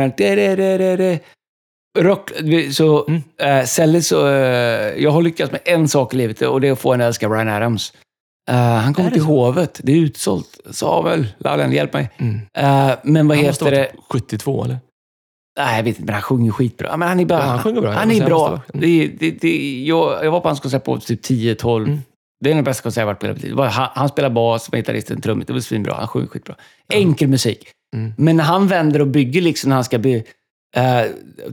[1.97, 2.31] Rock,
[2.71, 3.21] så Mm.
[3.59, 4.33] äh, Sally, så, eh,
[5.03, 7.07] jag har lyckats med en sak i livet och det är att få en att
[7.07, 7.93] älska Brian Adams.
[8.49, 9.27] Eh, han kommer till så?
[9.27, 9.79] hovet.
[9.83, 10.59] Det är utsålt.
[10.71, 12.09] Samuel, Lallen, hjälp mig.
[12.17, 12.35] Mm.
[12.53, 13.91] Eh, men vad Han måste heter vara det?
[13.91, 14.77] typ 72 eller?
[15.57, 16.97] Nej, jag vet inte, men han sjunger skitbra.
[16.97, 17.39] Men han är bara...
[17.39, 17.91] Ja, han sjunger bra.
[17.91, 18.61] Han är bra.
[18.73, 21.83] Det, det, det, jag, jag var på hans konsert på typ 10-12.
[21.83, 21.99] Mm.
[22.43, 23.57] Det är den bästa konsert jag varit på hela mitt liv.
[23.57, 25.47] Han, han spelar bas, var gitarristen, trummit.
[25.47, 25.93] Det var svinbra.
[25.93, 26.55] Han sjunger skitbra.
[26.89, 27.67] Enkel musik.
[27.95, 28.13] Mm.
[28.17, 30.23] Men när han vänder och bygger liksom när han ska bli...
[30.75, 31.01] eh,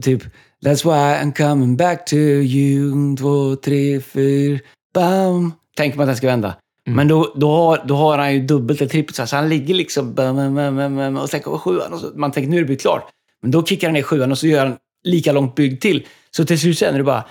[0.01, 0.23] typ
[0.65, 3.15] That's why I'm coming back to you.
[3.17, 4.59] Två, tre, fyra,
[4.93, 5.53] bam.
[5.77, 6.55] Tänker man att den ska vända.
[6.87, 6.97] Mm.
[6.97, 10.13] Men då, då, har, då har han ju dubbelt eller trippelt så han ligger liksom...
[10.13, 12.65] Bam, bam, bam, bam, och sen kommer sjuan och så, man tänker nu är det
[12.65, 13.09] blivit klart.
[13.43, 16.07] Men då kickar han ner sjuan och så gör han lika långt bygg till.
[16.31, 17.23] Så till slut är det bara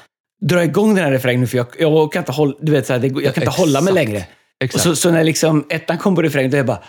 [0.43, 3.01] dra igång den här refrängen för jag, jag kan inte hålla, du vet, så här,
[3.01, 4.09] det, jag kan inte hålla mig Exakt.
[4.09, 4.19] längre.
[4.19, 4.85] Och Exakt.
[4.85, 6.83] så, så när liksom ettan kom på refrängen, då är jag bara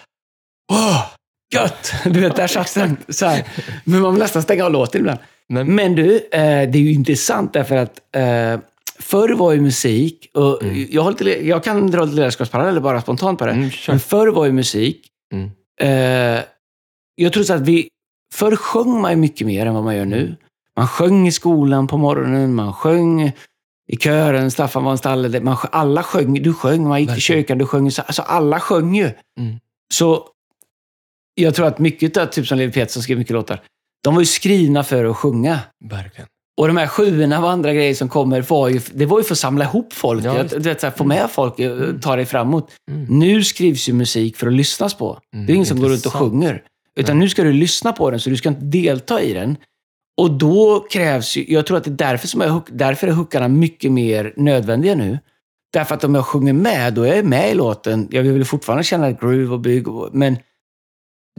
[0.72, 1.06] Åh,
[1.54, 1.94] gött!
[2.06, 2.98] Du vet, där satt den.
[3.10, 3.44] Så här.
[3.84, 5.20] Men man vill nästan stänga av låten ibland.
[5.50, 8.60] Men, Men du, eh, det är ju intressant därför att eh,
[9.00, 10.60] förr var ju musik, och
[10.90, 13.52] jag, har lite, jag kan dra lite ledarskapsparalleller bara spontant på det.
[13.52, 13.94] Mm, kör.
[13.94, 15.50] Men förr var ju musik, Mm.
[15.82, 16.44] eh,
[17.16, 17.88] jag tror så att vi,
[18.34, 20.36] förr sjöng man ju mycket mer än vad man gör nu.
[20.78, 23.32] Man sjöng i skolan på morgonen, man sjöng
[23.88, 27.42] i kören, Staffan var en stalle, man, alla sjöng, du sjöng, man gick till Verkligen.
[27.44, 29.12] kyrkan, du sjöng, så- alltså alla sjöng ju.
[29.40, 29.56] Mm.
[29.94, 30.28] Så
[31.36, 33.62] jag tror att mycket av, typ som Levi Pettersson skrev mycket låtar,
[34.04, 35.60] de var ju skrivna för att sjunga.
[35.90, 36.28] Verkligen.
[36.58, 39.34] Och de här sjuorna och andra grejer som kommer, var ju, det var ju för
[39.34, 40.26] att samla ihop folk.
[40.26, 42.72] Ja, att, vet, här, få med folk, eh, ta dig framåt.
[42.92, 43.06] Mm.
[43.20, 45.20] Nu skrivs ju musik för att lyssnas på.
[45.34, 46.64] Mm, Det är ingen som går runt och sjunger.
[47.00, 49.58] Utan nu ska du lyssna på den, så du ska inte delta i den.
[50.22, 53.48] Och då krävs ju, jag tror att det är därför, som hook- därför är hookarna
[53.48, 55.20] mycket mer nödvändiga nu.
[55.74, 58.08] Därför att om jag sjunger med, då är jag med i låten.
[58.12, 60.38] Jag vill fortfarande känna groove och bygg, men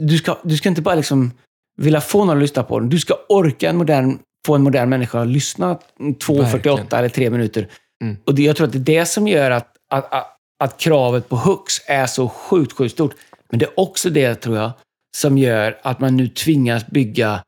[0.01, 1.31] du ska, du ska inte bara liksom
[1.77, 2.89] vilja få någon att lyssna på den.
[2.89, 6.87] Du ska orka en modern, få en modern människa att lyssna 2.48 Verkligen.
[6.91, 7.67] eller 3 minuter.
[8.03, 8.17] Mm.
[8.25, 11.29] Och det, jag tror att det är det som gör att, att, att, att kravet
[11.29, 13.15] på hooks är så sjukt, sjukt stort.
[13.49, 14.71] Men det är också det, tror jag,
[15.15, 17.43] som gör att man nu tvingas bygga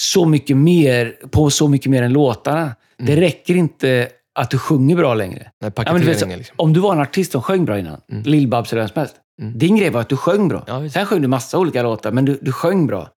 [0.00, 2.74] så mycket mer, på så mycket mer än låtarna.
[2.98, 5.50] Det räcker inte att du sjunger bra längre.
[5.60, 6.54] Nej, Ja, du vet, så, liksom.
[6.58, 8.22] Om du var en artist som sjöng bra innan, Mm.
[8.22, 9.14] Lill-Babs eller vem som helst.
[9.42, 9.58] Mm.
[9.58, 10.64] Din grej var att du sjöng bra.
[10.66, 10.88] Ja.
[10.88, 13.08] Sen sjöng du massa olika låtar, men du, du sjöng bra.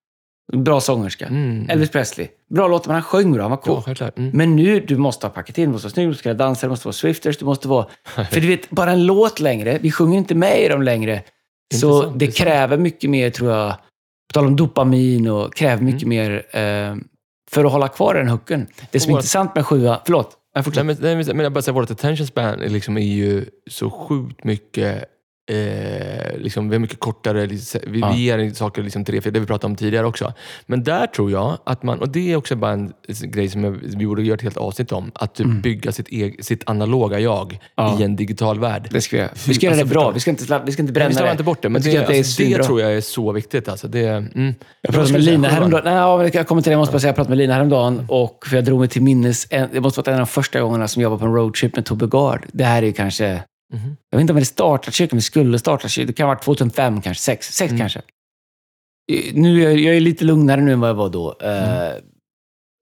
[0.53, 1.25] Bra sångerska.
[1.25, 1.69] Mm.
[1.69, 2.27] Elvis Presley.
[2.55, 3.41] Bra låtar, men han sjöng bra.
[3.41, 3.95] Han var cool.
[3.99, 4.11] Ja.
[4.17, 4.31] Mm.
[4.33, 6.87] Men nu, du måste ha paketering, du måste vara snygg, du ska dansa, du måste
[6.87, 7.87] vara swifters, du måste vara...
[8.31, 11.23] För du vet, bara en låt längre, vi sjunger inte med i dem längre.
[11.73, 12.35] Så det intressant.
[12.35, 13.71] kräver mycket mer, tror jag,
[14.29, 16.09] på tal om dopamin och kräver mycket Mm.
[16.09, 16.95] mer eh,
[17.51, 18.67] för att hålla kvar den hooken.
[18.91, 20.01] Det som är intressant med sjua...
[20.05, 20.85] Förlåt, jag Nej, fortsätter.
[20.85, 24.43] men, nej, men jag bara säger, vårt attention span är, liksom, är ju så sjukt
[24.43, 25.03] mycket
[25.51, 27.59] Eh, liksom, vi har mycket kortare, vi,
[27.99, 28.11] Ja.
[28.11, 30.33] vi ger saker liksom tre, fyra, det vi pratade om tidigare också.
[30.65, 33.71] Men där tror jag att man, och det är också bara en grej som jag,
[33.71, 37.35] vi borde göra ett helt avsnitt om, att typ bygga sitt, eg, sitt analoga jag
[37.45, 37.59] Mm.
[37.75, 37.99] Ja.
[37.99, 38.87] i en digital värld.
[38.91, 39.27] Det ska vi.
[39.47, 40.11] Vi ska göra det Alltså, bra.
[40.11, 41.31] Vi ska inte, vi ska inte bränna Vi det.
[41.31, 43.67] inte bort det, men det, det alltså, det tror jag är så viktigt.
[43.69, 43.87] Alltså.
[43.87, 44.53] Det, mm.
[44.81, 45.81] Jag pratade med Lina häromdagen.
[45.85, 46.73] Nej, ja, jag kommer till det.
[46.73, 49.01] Jag måste bara säga, jag pratade med Lina häromdagen och för jag drog mig till
[49.01, 51.33] minnes, en, det måste vara en av de första gångerna som jag var på en
[51.33, 52.45] roadtrip med Tobbe Gard.
[52.51, 53.97] Det här är ju kanske, Mhm.
[54.09, 56.07] jag vet inte om det startat kyrkan, vi skulle starta kyrkan.
[56.07, 57.79] Det kan ha varit 2005 kanske, 6, 6 Mm.
[57.79, 58.01] kanske.
[59.33, 61.35] Nu jag, jag är lite lugnare nu än vad jag var då.
[61.41, 61.87] Mm.
[61.91, 61.93] Eh,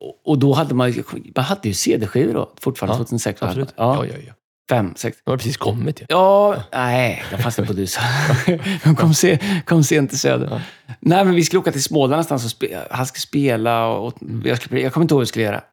[0.04, 0.94] och, och då hade man,
[1.36, 3.42] man hade ju CD-skivor då, fortfarande, Ja, 2006.
[3.42, 3.74] hade Absolut.
[3.78, 3.96] Ja.
[3.96, 4.34] Ja, Ja, ja, ja.
[4.70, 5.18] 5, 6.
[5.24, 6.06] De har precis kommit ju.
[6.10, 8.02] Ja, nej, de fanns inte på Dusa.
[8.84, 10.48] De kom, se, kom sent till Söder.
[10.52, 10.62] Ja.
[11.00, 14.58] Nej, men vi skulle åka till Småland någonstans och spe, han skulle spela och jag,
[14.62, 15.64] skulle, jag kommer inte ihåg vad vi skulle göra.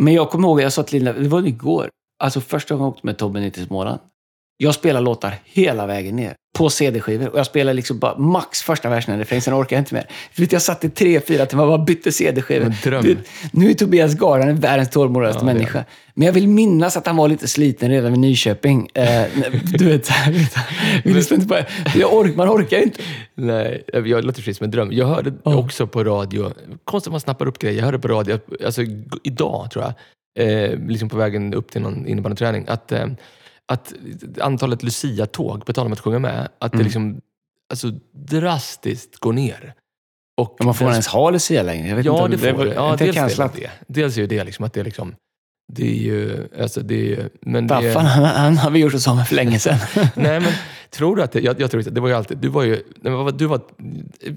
[0.00, 2.92] Men jag kommer ihåg, jag sa till Linda, det var igår, alltså första gången jag
[2.94, 4.00] åkte med Tobbe ner till Småland.
[4.56, 8.88] Jag spelar låtar hela vägen ner på CD-skivor och jag spelar liksom bara max första
[8.88, 10.06] versen, refrängen, sen orkar jag inte mer.
[10.50, 12.74] Jag satt i tre, fyra timmar och bara bytte CD-skivor.
[13.02, 13.18] Du
[13.52, 15.84] Nu är Tobias är världens tålmodigaste Ja, människa.
[16.14, 18.88] Men jag vill minnas att han var lite sliten redan vid Nyköping.
[18.94, 19.24] Eh,
[19.78, 20.32] du vet, så här,
[21.04, 21.60] vi lyssnar inte på,
[21.98, 23.02] jag ork, man orkar inte.
[23.34, 24.92] Nej, jag låter precis som en dröm.
[24.92, 25.56] Jag hörde Ja.
[25.56, 26.52] också på radio,
[26.84, 27.76] konstigt att man snappar upp grejer.
[27.78, 28.82] Jag hörde på radio, alltså
[29.22, 29.94] idag tror jag,
[30.34, 33.06] eh, liksom på vägen upp till någon innebandyträning, att, eh,
[33.66, 33.92] att
[34.40, 36.84] antalet Lucia-tåg, på tal om att sjunga med, att det Mm.
[36.84, 37.20] liksom
[37.70, 39.74] alltså, drastiskt går ner.
[40.36, 41.88] Och Ja, man får man ens ha Lucia längre?
[41.88, 42.72] Jag vet Ja, inte det om får du.
[42.72, 43.70] Ja, dels är det det.
[43.86, 45.14] Dels är ju det liksom att det är liksom...
[45.72, 46.48] Det är ju...
[46.60, 47.28] Alltså det är ju...
[47.40, 49.78] Men det Staffan, han, han har vi gjort oss av med för länge sedan.
[50.14, 50.52] Nej, men
[50.90, 51.40] tror du att det...
[51.40, 51.90] Jag, jag tror inte...
[51.90, 52.38] Det var ju alltid...
[52.38, 52.82] Du var ju...
[53.00, 53.60] Nej, men du var...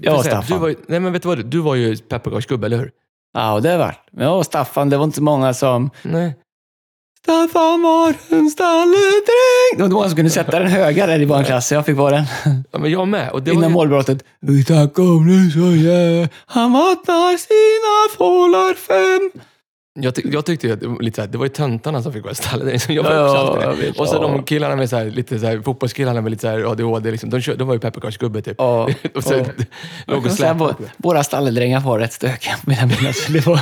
[0.02, 0.56] Jag var Staffan.
[0.58, 1.46] Du var, nej, men vet du vad?
[1.46, 2.90] Du var ju pepparkaksgubbe, eller hur?
[3.38, 4.00] Ja, det har varit.
[4.10, 5.90] Jag och Staffan, det var inte så många som...
[6.02, 6.36] Nej.
[7.22, 9.72] Staffan var en stalledräng.
[9.72, 11.96] Det var inte många som kunde sätta den där i vår klass, så jag fick
[11.96, 12.24] vara den.
[12.72, 13.30] Ja, men jag med.
[13.30, 14.24] Och det var Innan ju, målbrottet.
[14.40, 16.28] Vi tackar om det så yeah.
[16.46, 19.42] Han vattnar sina fålar fem.
[20.02, 22.02] Jag, tyck, jag tyckte ju att det var lite så här, det var ju töntarna
[22.02, 22.34] som fick vara.
[22.34, 23.36] Så jag var Ja, också
[23.68, 24.00] alltid det.
[24.00, 26.70] Och så de killarna med så här, lite så här, fotbollskillarna med lite så här
[26.72, 28.54] ADHD, liksom, de, kör, de var ju pepparkaksgubbe typ.
[28.58, 29.44] Ja, och så ja.
[30.14, 32.76] låg och säga, vå- våra stalledrängar var rätt stökiga, vill
[33.36, 33.60] jag var...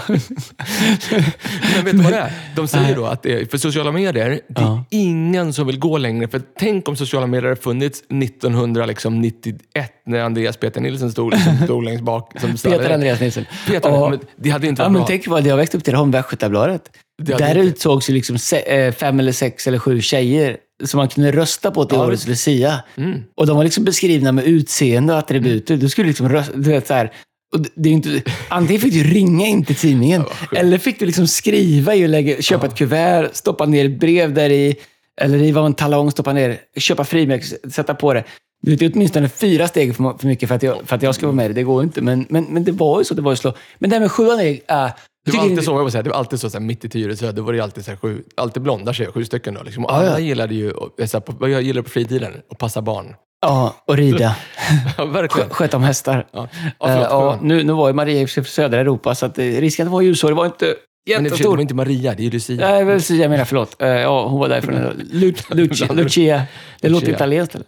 [1.76, 2.32] Men vet du vad det är?
[2.56, 4.84] De säger då att det för sociala medier, det är Ja.
[4.90, 6.28] ingen som vill gå längre.
[6.28, 11.84] För tänk om sociala medier hade funnits 1991 när Andreas Peter Nilsson stod, liksom, stod
[11.84, 12.32] längst bak.
[12.40, 13.44] Som Peter Andreas Nilsson.
[13.66, 14.08] Peter, Ja.
[14.10, 15.06] men det hade inte Ja, varit men bra.
[15.06, 15.92] tänk vad det har växt upp till.
[15.92, 16.82] Det har Västgötabladet.
[17.22, 21.32] Där utsågs ju liksom se, eh, fem eller sex eller sju tjejer som man kunde
[21.32, 22.80] rösta på till Ja, årets Lucia.
[22.96, 23.22] Mm.
[23.36, 25.76] Och de var liksom beskrivna med utseende och attributer.
[25.76, 27.12] Du skulle liksom rösta, du vet så här.
[27.54, 30.24] Och det är inte, antingen fick du ringa in till tidningen,
[30.56, 34.34] eller fick du liksom skriva i och lägga, köpa ett kuvert, stoppa ner ett brev
[34.34, 34.76] där i,
[35.20, 38.24] eller riva av en talong, stoppa ner, köpa frimärke, sätta på det.
[38.62, 41.26] Du det är åtminstone fyra steg för mycket för att jag, för att jag ska
[41.26, 41.54] vara med.
[41.54, 42.02] Det går inte.
[42.02, 43.14] Men, men, men det var ju så.
[43.14, 43.54] Det var ju slå.
[43.78, 44.50] Men det här med sjuan är...
[44.50, 44.90] Äh,
[45.26, 47.32] Det var alltid så, jag säga, det var alltid så, så här, mitt i Tyresö,
[47.32, 49.62] då var det alltid så här, sju, alltid blonda tjejer, sju stycken då.
[49.62, 49.84] Liksom.
[49.84, 50.08] Och Ja, ja.
[50.10, 50.72] alla gillade ju,
[51.06, 53.14] så här, jag gillade på fritiden, att passa barn.
[53.40, 54.36] Ja, och rida.
[54.98, 55.48] Ja, verkligen.
[55.48, 56.26] Skö- Sköta om hästar.
[56.32, 56.48] Ja.
[56.62, 57.38] Ja, förlåt, sjuan.
[57.48, 60.32] nu, nu var ju Maria i södra Europa, så att, eh, risken att vara ljusår
[60.32, 61.50] var inte Men för sig, det jättestor.
[61.54, 62.68] var inte Maria, det är ju Lucia.
[62.70, 63.82] Nej, Lucia jag menar, förlåt.
[63.82, 64.74] Eh, Ja, hon var därifrån.
[65.12, 65.92] Lu, Lucia.
[65.92, 66.42] Lucia.
[66.80, 67.66] Det låter italienskt, eller?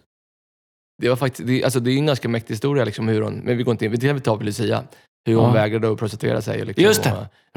[1.02, 3.56] Det, var faktiskt, det, alltså, det är en ganska mäktig historia, liksom, hur hon, men
[3.56, 4.82] vi går inte in, vi tar på Lucia.
[5.26, 5.52] Hur hon Ja.
[5.52, 6.64] vägrade att prostituera sig.
[6.64, 7.12] Liksom, Just det.
[7.12, 7.16] Och,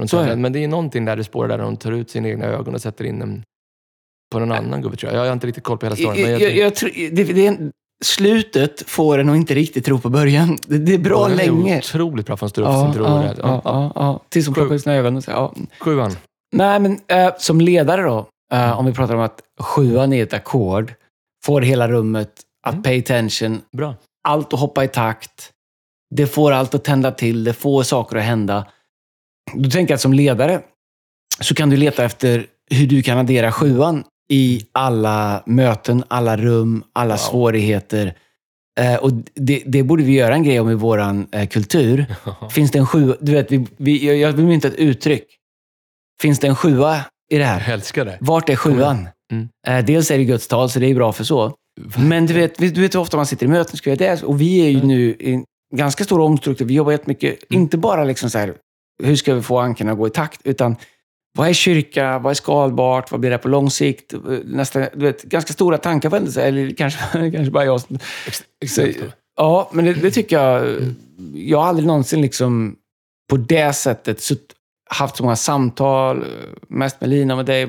[0.09, 0.35] Så är träffade- det.
[0.41, 2.81] Men det är någonting där det spårar där hon tar ut sina egna ögon och
[2.81, 3.41] sätter in dem
[4.31, 5.21] på någon annan gubbe, tror jag.
[5.21, 6.21] Jag har inte riktigt koll på hela storyn.
[6.21, 7.71] Men Jag, jag, jag, jag, tror- det, det är en,
[8.03, 10.57] slutet får en att inte riktigt tro på början.
[10.67, 11.77] Det, det är bra är länge.
[11.77, 13.03] otroligt bra från stå upp Ja, sin tro.
[13.05, 14.21] ja, ja, ja, ja.
[14.29, 15.53] Tills hon plockar ut sina ögon och säger, ja.
[15.79, 16.11] Sjuan.
[16.55, 20.33] Nej, men eh, som ledare då, eh, om vi pratar om att sjuan är ett
[20.33, 20.93] ackord,
[21.45, 22.31] får hela rummet
[22.67, 22.83] att Mm.
[22.83, 23.95] pay attention, Bra.
[24.27, 25.51] allt att hoppa i takt.
[26.15, 28.67] Det får allt att tända till, det får saker att hända.
[29.53, 30.61] Då tänker jag att som ledare
[31.39, 36.83] så kan du leta efter hur du kan addera sjuan i alla möten, alla rum,
[36.93, 37.17] alla Wow.
[37.17, 38.17] svårigheter.
[38.79, 40.99] Eh, och det, det borde vi göra en grej om i vår
[41.31, 42.05] eh, kultur.
[42.51, 43.15] Finns det en sjua?
[43.21, 45.23] Du vet, vi, vi, jag- vill mynta ett uttryck.
[46.21, 47.59] Finns det en sjua i det här?
[47.59, 48.17] Jag älskar det.
[48.21, 49.07] Vart är sjuan?
[49.31, 49.49] Mm.
[49.67, 51.55] Eh, dels är det Guds tal, så det är bra för så.
[51.97, 54.65] Men du vet, du vet hur ofta man sitter i möten, säga det, och vi
[54.65, 56.65] är ju nu i en ganska stor omstruktur.
[56.65, 58.53] Vi jobbar jättemycket, inte bara liksom så här,
[59.03, 60.75] hur ska vi få ankarna att gå i takt, utan
[61.37, 62.19] vad är kyrka?
[62.19, 63.11] Vad är skalbart?
[63.11, 64.13] Vad blir det på lång sikt?
[64.43, 66.99] Nästa, du vet, ganska stora tankar eller kanske,
[67.31, 67.81] kanske bara jag
[68.61, 68.99] exakt.
[69.35, 70.77] Ja, men det, det tycker jag.
[71.33, 72.75] Jag har aldrig någonsin liksom
[73.29, 74.53] på det sättet sutt,
[74.89, 76.25] haft så många samtal,
[76.67, 77.67] mest med Lina, med dig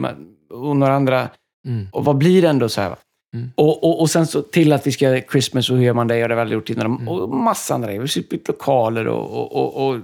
[0.51, 1.29] och några andra.
[1.68, 1.88] Mm.
[1.92, 2.96] Och vad blir det ändå så här?
[3.35, 3.51] Mm.
[3.55, 6.09] Och, och, och sen så till att vi ska göra Christmas och hur gör man
[6.09, 6.23] det?
[6.23, 6.87] Och det har vi gjort innan.
[6.87, 7.09] Mm.
[7.09, 8.01] Och massa andra grejer.
[8.01, 10.01] Vi har bytt lokaler och, och, och,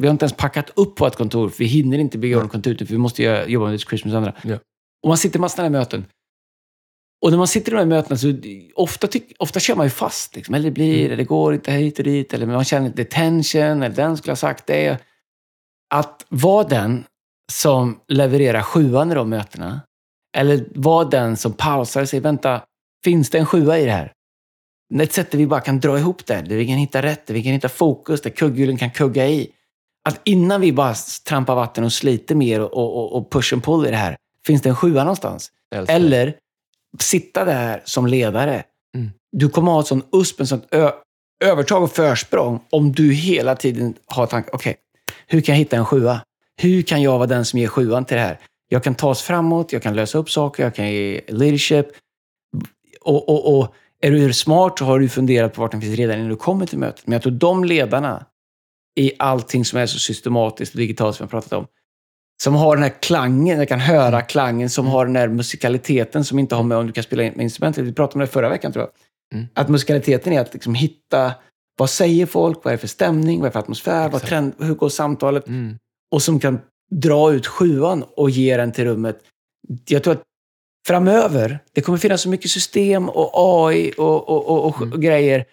[0.00, 1.48] vi har inte ens packat upp vårt kontor.
[1.48, 4.18] För vi hinner inte bygga om kontoret för vi måste göra, jobba med Christmas och
[4.18, 4.32] andra.
[4.42, 4.58] Ja.
[5.02, 6.04] Och man sitter i massor av möten.
[7.24, 8.34] Och när man sitter i de här mötena så
[8.74, 10.36] ofta, tyck, ofta kör man ju fast.
[10.36, 10.54] Liksom.
[10.54, 11.06] Eller det blir, Mm.
[11.06, 12.34] eller det går inte hit och dit.
[12.34, 14.98] Eller man känner lite tension, eller den skulle ha sagt det.
[15.94, 17.04] Att vara den
[17.52, 19.80] som levererar sjuan i de mötena.
[20.36, 22.62] Eller vara den som pausar och säger, vänta,
[23.04, 24.12] finns det en sjua i det här?
[25.00, 27.34] Ett sätt där vi bara kan dra ihop det, där vi kan hitta rätt, där
[27.34, 29.50] vi kan hitta fokus, där kugghjulen kan kugga i.
[30.08, 30.94] Att innan vi bara
[31.28, 34.62] trampar vatten och sliter mer och, och, och push and pull i det här, finns
[34.62, 35.50] det en sjua någonstans?
[35.88, 36.34] Eller
[37.00, 38.64] sitta där som ledare.
[38.94, 39.10] Mm.
[39.32, 40.64] Du kommer ha ett sånt USP, en sånt
[41.44, 44.54] övertag och försprång om du hela tiden har tankar.
[44.54, 44.76] Okej,
[45.26, 46.20] hur kan jag hitta en sjua?
[46.56, 48.38] Hur kan jag vara den som ger sjuan till det här?
[48.68, 51.86] Jag kan ta oss framåt, jag kan lösa upp saker, jag kan ge leadership.
[53.00, 56.18] Och, och, och är du smart så har du funderat på vart den finns redan
[56.18, 57.06] innan du kommer till mötet.
[57.06, 58.26] Men jag tror de ledarna
[58.96, 61.66] i allting som är så systematiskt och digitalt som jag pratat om,
[62.42, 66.38] som har den här klangen, jag kan höra klangen, som har den här musikaliteten som
[66.38, 67.84] inte har med om du kan spela in med instrumentet.
[67.84, 68.90] Vi pratade om det förra veckan tror jag.
[69.38, 69.48] Mm.
[69.54, 71.34] Att musikaliteten är att liksom hitta,
[71.78, 74.54] vad säger folk, vad är det för stämning, vad är det för atmosfär, vad trend,
[74.58, 75.48] hur går samtalet?
[75.48, 75.78] Mm.
[76.10, 76.60] Och som kan
[76.90, 79.18] dra ut sjuan och ge den till rummet.
[79.88, 80.22] Jag tror att
[80.86, 85.00] framöver, det kommer finnas så mycket system och AI och, och, och, och Mm.
[85.00, 85.44] grejer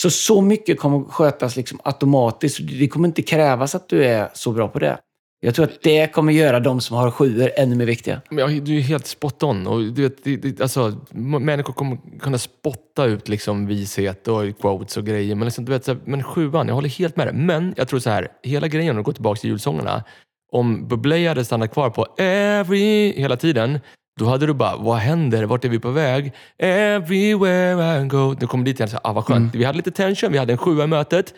[0.00, 2.58] Så så mycket kommer skötas liksom automatiskt.
[2.78, 4.98] Det kommer inte krävas att du är så bra på det.
[5.40, 8.20] Jag tror att det kommer göra de som har sjuor ännu mer viktiga.
[8.30, 9.66] Ja, du är helt spot on.
[9.66, 15.06] Och du vet, det, alltså, människor kommer kunna spotta ut liksom vishet och quotes och
[15.06, 15.34] grejer.
[15.34, 17.34] Men, liksom, du vet, så här, men sjuan, jag håller helt med dig.
[17.34, 20.04] Men jag tror så här, hela grejen om du går tillbaka till julsångerna.
[20.52, 23.78] Om Bublé hade stannat kvar på every hela tiden,
[24.20, 25.44] då hade du bara, vad händer?
[25.44, 26.32] Vart är vi på väg?
[26.58, 28.34] Everywhere I go.
[28.34, 29.54] Du kommer dit igen, så, ah, vad skönt.
[29.54, 31.34] Vi hade lite tension, vi hade en sjua i mötet.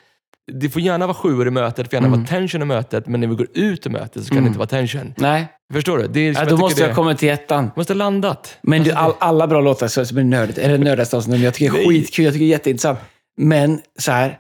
[0.53, 3.21] Det får gärna vara sjuor i mötet, det får gärna vara tension i mötet, men
[3.21, 5.15] när vi går ut i mötet så kan det inte vara tension.
[5.17, 6.07] Nej, Förstår du?
[6.09, 7.71] Det är, ja, då jag måste det, jag komma till ettan.
[7.77, 8.59] måste ha landat.
[8.63, 11.55] Men du, Alltså, all, alla bra låtar så som är nördigt, eller nördigaste avsnittet, jag
[11.55, 12.99] tycker det är skitkul, jag tycker det är jätteintressant.
[13.37, 14.39] Men så här,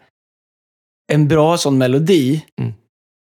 [1.12, 2.72] en bra sån melodi, Mm.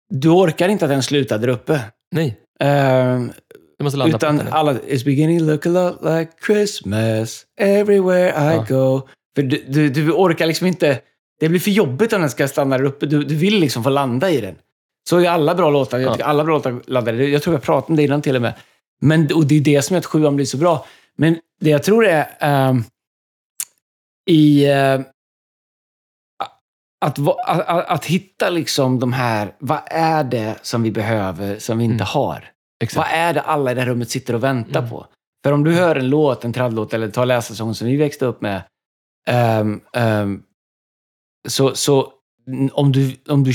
[0.10, 1.82] Du orkar inte att den slutar där uppe.
[2.12, 3.32] Nej, Ehm,
[3.78, 4.54] du måste landa utan på den.
[4.54, 8.66] alla, it's beginning to look a lot like Christmas everywhere I Ja.
[8.70, 9.02] go.
[9.36, 11.00] För du, du, du orkar liksom inte,
[11.40, 13.06] det blir för jobbigt om den ska stanna där uppe.
[13.06, 14.56] Du, du vill liksom få landa i den.
[15.10, 16.26] Så är alla bra låtar, jag Ja.
[16.26, 18.54] alla bra låtar landar Jag tror jag pratade om det innan till och med.
[19.02, 20.86] Men, och det är det som gör att sjuan blir så bra.
[21.18, 22.84] Men det jag tror är ehm,
[24.30, 24.66] i...
[24.70, 25.00] eh,
[27.06, 31.84] att, att, att, hitta liksom de här, vad är det som vi behöver som vi
[31.84, 32.06] inte Mm.
[32.08, 32.52] har?
[32.84, 32.98] Exakt.
[32.98, 34.90] Vad är det alla i det här rummet sitter och väntar Mm.
[34.92, 35.06] på?
[35.44, 38.42] För om du hör en låt, en traddlåt eller ta läsarsång som vi växte upp
[38.42, 38.62] med.
[39.30, 40.44] ehm, ehm,
[41.48, 42.14] så, så
[42.72, 43.52] om, du, om du,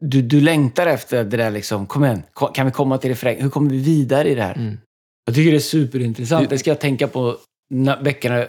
[0.00, 2.22] du, du längtar efter det där liksom, kom igen,
[2.54, 3.42] kan vi komma till refräng?
[3.42, 4.54] Hur kommer vi vidare i det här?
[4.54, 4.78] Mm.
[5.26, 6.50] Jag tycker det är superintressant.
[6.50, 7.36] Det- ska jag tänka på
[7.72, 8.46] na- veckorna,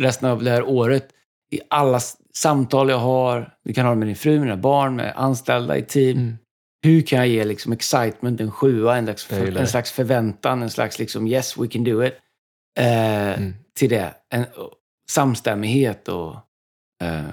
[0.00, 1.08] resten av det här året.
[1.50, 2.00] I alla
[2.36, 3.54] samtal jag har.
[3.64, 6.18] Du kan ha det med din fru, med dina barn, med anställda i team.
[6.18, 6.36] Mm.
[6.82, 10.70] Hur kan jag ge liksom excitement, en sjua, en slags, gillar en slags förväntan, en
[10.70, 12.14] slags liksom yes, we can do it.
[12.78, 13.54] Eh, Mm.
[13.76, 14.14] Till det.
[14.30, 14.44] En,
[15.10, 16.34] samstämmighet och...
[17.02, 17.24] Eh,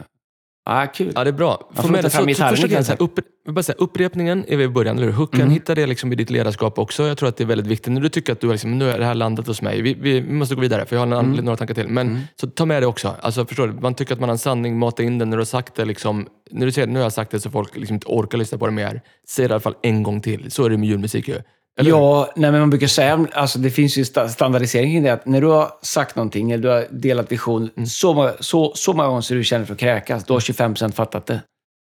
[0.65, 1.11] ja, kul.
[1.15, 1.69] Ja, det är bra.
[1.75, 2.09] får Få med ta det.
[2.09, 3.05] fram Så, så gitarren första lite grejen, så här, grann.
[3.05, 5.13] upp, jag vill bara säga, upprepningen är vi i början, eller hur?
[5.13, 5.53] Hooken, Mm.
[5.53, 7.07] hitta det liksom i ditt ledarskap också.
[7.07, 7.93] Jag tror att det är väldigt viktigt.
[7.93, 10.19] När du tycker att du liksom, nu är det här landat hos mig, vi, vi,
[10.19, 11.45] vi måste gå vidare för jag har några, Mm.
[11.45, 11.87] några tankar till.
[11.87, 12.21] Men Mm.
[12.41, 13.15] så ta med det också.
[13.21, 13.73] Alltså, förstår du?
[13.73, 15.85] Man tycker att man har en sanning, mata in den när du har sagt det.
[15.85, 18.57] Liksom, när du säger nu har jag sagt det så folk liksom inte orkar lyssna
[18.57, 19.01] på det mer.
[19.29, 20.51] Säg det i alla fall en gång till.
[20.51, 21.35] Så är det med julmusik ju.
[21.79, 21.89] Eller?
[21.89, 25.25] Ja, nej, men man brukar säga, alltså det finns ju sta- standardisering i det, att
[25.25, 27.87] när du har sagt någonting, eller du har delat vision Mm.
[27.87, 31.25] så, så, så många gånger så du känner för att kräkas, då har 25% fattat
[31.25, 31.41] det.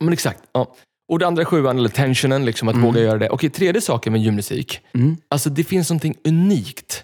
[0.04, 0.40] Men exakt.
[0.54, 0.76] Ja.
[1.12, 2.86] Och det andra är sjuan, eller tensionen, liksom, att Mm.
[2.86, 3.30] våga göra det.
[3.30, 4.80] Okej, tredje saken med julmusik.
[4.94, 5.18] Mm.
[5.30, 7.04] Alltså det finns någonting unikt.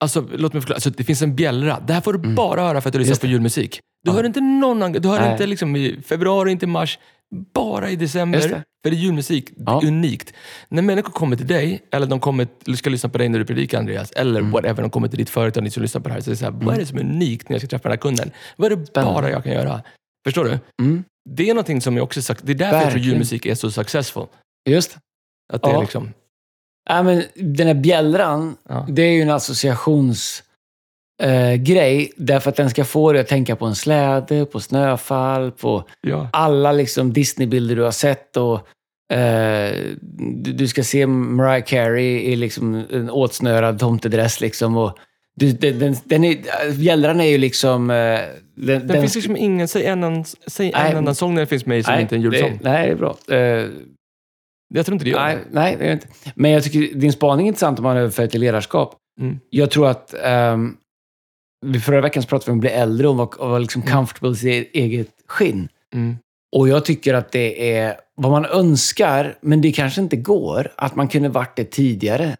[0.00, 0.76] Alltså, låt mig förklara.
[0.76, 1.80] Alltså, det finns en bjällra.
[1.86, 3.20] Det här får du bara höra för att du lyssnar Mm.
[3.20, 3.80] På julmusik.
[4.04, 4.16] Du Ja.
[4.16, 5.32] hör inte någon annan, Du hör Nej.
[5.32, 6.98] inte liksom i februari, inte i mars.
[7.54, 8.62] Bara i december.
[8.82, 8.88] Det.
[8.88, 9.50] För det är julmusik.
[9.56, 9.82] Det Ja.
[9.82, 10.32] är unikt.
[10.68, 13.78] När människor kommer till dig, eller de kommer, ska lyssna på dig när du predikar
[13.78, 14.52] Andreas, eller Mm.
[14.52, 16.20] whatever, de kommer till ditt företag och ni ska lyssna på det här.
[16.20, 17.82] Så är det så här, Vad är det som är unikt när jag ska träffa
[17.88, 18.30] den här kunden?
[18.56, 19.82] Vad är det bara jag kan göra?
[20.26, 20.58] Förstår du?
[20.82, 21.04] Mm.
[21.30, 22.40] Det är någonting som jag också sagt.
[22.46, 23.08] Det är därför jag tror Verkligen.
[23.08, 24.26] julmusik är så successful.
[24.68, 25.00] Just det.
[25.54, 25.80] Att det är Ja.
[25.80, 26.12] liksom...
[26.90, 28.86] Ja, men den här bjällran, Ja.
[28.88, 30.47] det är ju en associationsgrej.
[31.22, 35.50] Eh, grej, därför att den ska få dig att tänka på en släde, på snöfall,
[35.52, 36.28] på Ja.
[36.32, 38.36] alla liksom Disney-bilder du har sett.
[38.36, 38.54] Och,
[39.16, 39.72] eh,
[40.32, 44.40] du, du ska se Mariah Carey i liksom en åtsnörad tomtedress.
[44.40, 44.98] Liksom, och
[45.36, 46.36] du, den, den, den är,
[46.78, 47.90] bjällran är ju liksom...
[47.90, 48.20] Eh,
[48.54, 50.94] den, Det finns liksom ingen, säg en, annan- säg en Nej.
[50.94, 52.58] annan sång när det finns med som inte är en julsång.
[52.62, 53.16] Det, nej, det är bra.
[53.30, 53.66] Eh,
[54.74, 55.42] Jag tror inte det gör nej, det.
[55.50, 56.06] nej, det det inte.
[56.34, 58.96] Men jag tycker din spaning är intressant om man överför till ledarskap.
[59.20, 59.38] Mm.
[59.50, 60.14] Jag tror att...
[60.26, 60.76] Um,
[61.84, 64.34] förra veckan så pratade vi om att bli äldre och vara, vara liksom comfortable i
[64.34, 65.68] sitt eget skinn.
[65.94, 66.16] Mm.
[66.56, 70.96] Och jag tycker att det är vad man önskar, men det kanske inte går, att
[70.96, 72.36] man kunde varit det tidigare.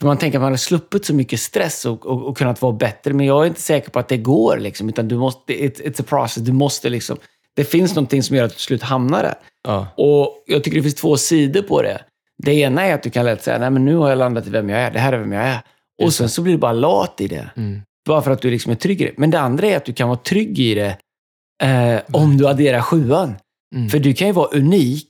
[0.00, 2.72] För man tänker att man har sluppit så mycket stress och, och, och kunnat vara
[2.72, 4.58] bättre, men jag är inte säker på att det går.
[4.58, 6.44] Liksom, utan du måste, it's, it's a process.
[6.44, 7.16] Du måste liksom,
[7.56, 9.34] det finns någonting som gör att du till slut hamnar där.
[9.62, 9.86] Ja.
[9.96, 12.00] Och jag tycker det finns två sidor på det.
[12.42, 14.50] Det ena är att du kan lätt säga, nej men nu har jag landat i
[14.50, 14.90] vem jag är.
[14.90, 15.60] Det här är vem jag är.
[16.02, 17.50] Och sen så blir du bara lat i det.
[17.56, 17.82] Mm.
[18.10, 19.12] Bara för att du liksom är trygg i det.
[19.16, 20.96] Men det andra är att du kan vara trygg i det
[21.62, 23.34] eh, om du adderar sjuan.
[23.76, 23.88] Mm.
[23.88, 25.08] För du kan ju vara unik,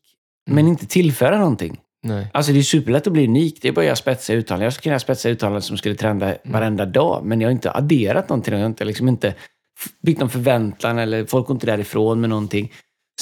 [0.50, 0.68] men Mm.
[0.72, 1.80] inte tillföra någonting.
[2.02, 2.26] Nej.
[2.32, 3.58] Alltså det är superlätt att bli unik.
[3.62, 4.64] Det är bara att göra spetsiga uttalanden.
[4.64, 6.38] Jag skulle kunna göra spetsiga uttalanden som skulle trenda Mm.
[6.44, 7.24] varenda dag.
[7.24, 8.54] Men jag har inte adderat någonting.
[8.54, 9.34] Jag har inte, liksom inte
[10.02, 12.72] byggt någon förväntan eller folk går inte därifrån med någonting.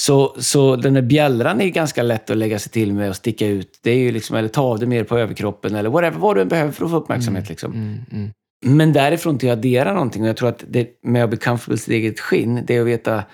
[0.00, 3.46] Så, så den där bjällran är ganska lätt att lägga sig till med och sticka
[3.46, 3.78] ut.
[3.82, 6.40] Det är ju liksom, eller ta av det mer på överkroppen eller whatever, vad du
[6.42, 7.48] än behöver för att få uppmärksamhet.
[7.48, 7.72] Liksom.
[7.72, 7.98] Mm.
[8.12, 8.30] Mm.
[8.66, 10.22] Men därifrån till att addera någonting.
[10.22, 12.80] Och jag tror att det med att bli comfortable i sitt eget skinn, det är
[12.80, 13.24] att veta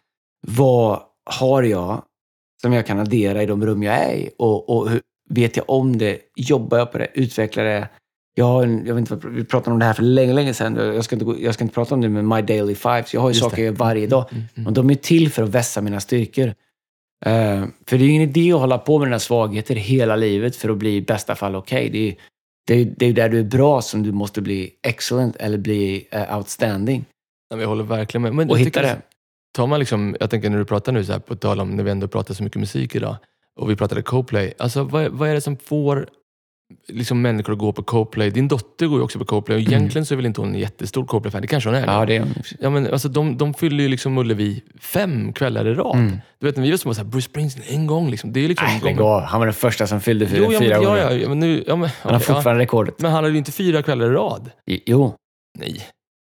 [0.47, 1.01] vad
[1.31, 2.03] har jag
[2.63, 4.31] som jag kan addera i de rum jag är i?
[4.39, 5.01] Och, och hur,
[5.31, 6.19] vet jag om det?
[6.37, 7.09] Jobbar jag på det?
[7.15, 7.89] Utvecklar det?
[8.35, 10.77] Jag, har en, jag vet inte, vi pratade om det här för länge, länge sedan.
[10.77, 13.15] Jag ska inte, gå- jag ska inte prata om det med My Daily Fives.
[13.15, 13.63] Jag har ju Just saker det.
[13.63, 14.25] jag gör varje dag.
[14.33, 14.67] Mm, mm.
[14.67, 16.47] Och de är till för att vässa mina styrkor.
[17.27, 20.57] Eh, för det är ju ingen idé att hålla på med dina svagheter hela livet
[20.57, 21.89] för att bli i bästa fall okej.
[21.91, 22.15] Det är ju
[22.67, 26.09] det är, det är där du är bra som du måste bli excellent eller bli
[26.11, 27.05] eh, outstanding.
[27.51, 28.35] Men Jag håller verkligen med.
[28.35, 29.03] Men Och hitta det.
[29.55, 31.85] Tar man liksom, jag tänker när du pratar nu, så här, på tal om när
[31.85, 33.17] vi ändå pratar så mycket musik idag,
[33.61, 34.55] och vi pratade Coplay.
[34.59, 36.09] Alltså, vad, vad är det som får
[36.89, 38.31] liksom, människor att gå på Coplay?
[38.31, 39.73] Din dotter går ju också på Coplay och Mm.
[39.73, 41.43] egentligen så är väl inte hon en jättestor Coplay-fan.
[41.43, 41.87] Det kanske hon är.
[41.87, 42.27] Ja, det är
[42.61, 45.97] Ja, men, alltså, de, de fyller ju liksom Ullevi fem kvällar i rad.
[45.97, 46.19] Mm.
[46.41, 48.11] Du vet, när vi var små, så här, Bruce Springsteen en gång.
[48.11, 48.33] Liksom.
[48.33, 49.23] Det är liksom Nej, lägg av.
[49.23, 51.39] Han var den första som fyllde fyra, Jo, ja, men, fyra ja, ja, ja, men
[51.41, 52.35] nu, ja, men, Han har okej, ja.
[52.35, 52.95] fortfarande rekordet.
[52.99, 54.51] Men han hade ju inte fyra kvällar i rad.
[54.67, 55.15] Jo.
[55.59, 55.81] Nej.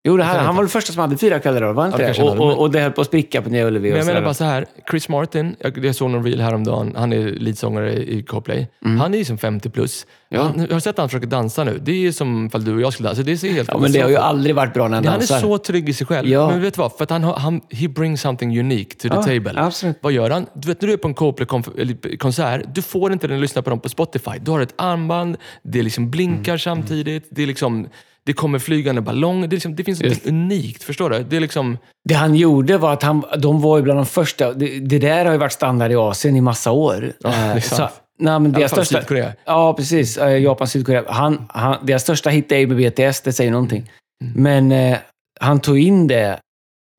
[0.05, 0.55] Jo, det här, han inte.
[0.55, 2.59] var den första som hade fyra kvällar då, var han Ja, det inte Och, och,
[2.59, 3.89] och det höll på att spricka på Nya Ullevi.
[3.89, 7.13] Men jag menar bara så här, Chris Martin, jag, jag såg någon reel häromdagen, han
[7.13, 8.67] är leadsångare i Coplay.
[8.85, 8.99] Mm.
[8.99, 10.05] Han är ju som 50 plus.
[10.29, 10.41] Ja.
[10.43, 11.79] Han, jag har sett att han försöker dansa nu.
[11.83, 13.23] Det är som ifall du och jag skulle dansa.
[13.23, 15.17] Det ser helt Ja, men det har ju aldrig varit bra när han Han är
[15.19, 15.39] dansar.
[15.39, 16.27] så trygg i sig själv.
[16.29, 16.49] Ja.
[16.49, 16.91] Men vet du vad?
[16.97, 19.51] För att han, han, he brings something unique to the Ja, table.
[19.55, 19.97] absolut.
[20.01, 20.45] Vad gör han?
[20.53, 23.79] Du vet när du är på en Coplay-konsert, du får inte den lyssna på dem
[23.79, 24.31] på Spotify.
[24.41, 26.59] Du har ett armband, det liksom blinkar Mm.
[26.59, 27.87] samtidigt, det, är liksom,
[28.25, 29.41] det kommer flygande ballong.
[29.41, 31.23] Det, liksom, det finns något unikt, förstår du?
[31.23, 31.77] Det är liksom...
[32.03, 34.53] Det han gjorde var att han, de var ju bland de första.
[34.53, 37.13] Det, det där har ju varit standard i Asien i massa år.
[37.19, 39.33] Ja, det är Eh, nej, men deras största, Sydkorea.
[39.45, 40.17] Ja, precis.
[40.17, 41.03] Eh, Japan, Sydkorea.
[41.07, 43.91] Han, han, deras största hit är ju med BTS, det säger någonting.
[44.23, 44.43] Mm.
[44.43, 44.97] Men eh,
[45.39, 46.39] han tog in det.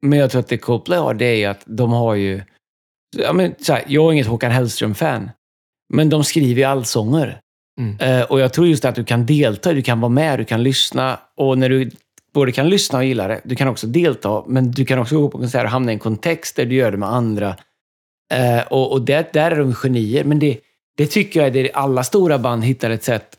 [0.03, 2.43] Men jag tror att det Coldplay har, det är ju att de har ju...
[3.17, 5.31] Ja, men, så här, jag är inget Håkan Hellström-fan.
[5.95, 7.41] Men de skriver ju allsånger.
[7.81, 7.97] Mm.
[8.01, 10.63] Eh, och jag tror just att du kan delta, du kan vara med, du kan
[10.63, 11.21] lyssna.
[11.37, 11.91] Och när du
[12.35, 14.45] både kan lyssna och gilla det, du kan också delta.
[14.47, 16.91] Men du kan också gå på konsert och hamna i en kontext där du gör
[16.91, 17.57] det med andra.
[18.33, 20.25] Eh, och och där, där är de genier.
[20.25, 20.59] Men det,
[20.97, 23.37] det tycker jag är det alla stora band hittar ett sätt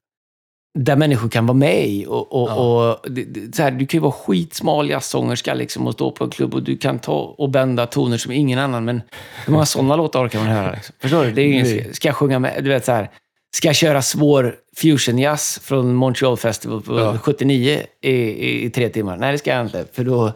[0.80, 2.06] där människor kan vara med i.
[2.06, 2.56] Och, och, Ja.
[2.56, 6.24] och det, det, så här, du kan ju vara skitsmal jazzsångerska liksom, och stå på
[6.24, 8.86] en klubb och du kan ta och bända toner som ingen annan.
[8.86, 9.02] Men
[9.46, 10.72] hur många sådana låtar orkar man höra?
[10.72, 10.96] Liksom?
[11.00, 11.32] Förstår du?
[11.32, 12.64] Det är ingen, ska jag sjunga med?
[12.64, 13.10] Du vet så här,
[13.56, 17.20] ska jag köra svår fusionjazz från Montreal Festival på Ja.
[17.20, 19.18] 79 i, i, i tre timmar?
[19.18, 20.34] Nej, det ska jag inte, för då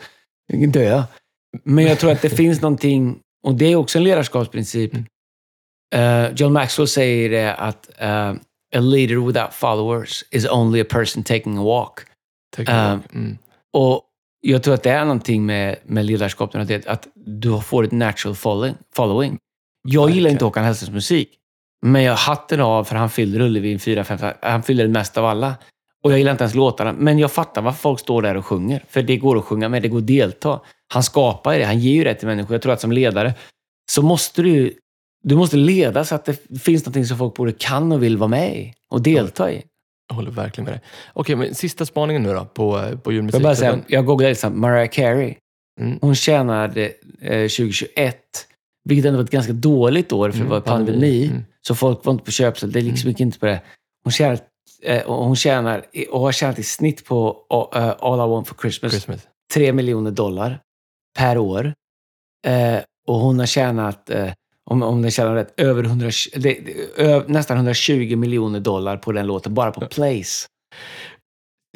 [0.68, 1.04] dör jag.
[1.64, 4.94] Men jag tror att det finns någonting, och det är också en ledarskapsprincip.
[4.94, 5.06] Mm.
[5.96, 8.30] Eh, John Maxwell säger det att eh,
[8.76, 12.00] a leader without followers is only a person taking a walk.
[12.56, 13.38] Tack Eh, mm.
[13.74, 14.02] Och
[14.42, 18.36] jag tror att det är någonting med, med ledarskap, att, du får ett natural
[18.94, 19.38] following.
[19.88, 21.39] Jag gillar inte Håkan Hellströms musik,
[21.86, 25.26] men jag hatten av för han fyller Ullevi fyra, fem, han fyller det mest av
[25.26, 25.56] alla.
[26.04, 28.84] Och jag gillar inte ens låtarna, men jag fattar varför folk står där och sjunger.
[28.90, 30.60] För det går att sjunga med, det går att delta.
[30.94, 32.54] Han skapar det, han ger ju det till människor.
[32.54, 33.34] Jag tror att som ledare
[33.92, 34.74] så måste du,
[35.24, 38.28] du måste leda så att det finns någonting som folk både kan och vill vara
[38.28, 39.64] med i och delta i.
[40.10, 40.82] Jag håller verkligen med dig.
[41.14, 43.36] Okej, men sista spaningen nu då på, på julmusik.
[43.36, 44.56] jag bara säga, Den- jag googlade snabbt.
[44.56, 45.36] Mariah Carey.
[45.82, 45.98] Mm.
[46.02, 46.86] Hon tjänade
[47.22, 48.18] eh, 2021,
[48.90, 51.26] vilket ändå var ett ganska dåligt år, för det Mm, var pandemi.
[51.26, 51.44] Mm.
[51.68, 52.72] Så folk var inte på köpsel.
[52.72, 53.62] Det liksom gick inte på det.
[54.04, 54.40] Hon tjänar,
[54.84, 57.46] eh, och hon tjänar och har tjänat i snitt på
[57.76, 59.28] eh, All I Want for Christmas, Christmas.
[59.54, 60.60] 3 miljoner dollar
[61.18, 61.74] per år.
[62.48, 64.10] Eh, och hon har tjänat,
[64.66, 69.12] om, om jag känner rätt, över 100, det, det, ö, nästan 120 miljoner dollar på
[69.12, 70.48] den låten, bara på Place.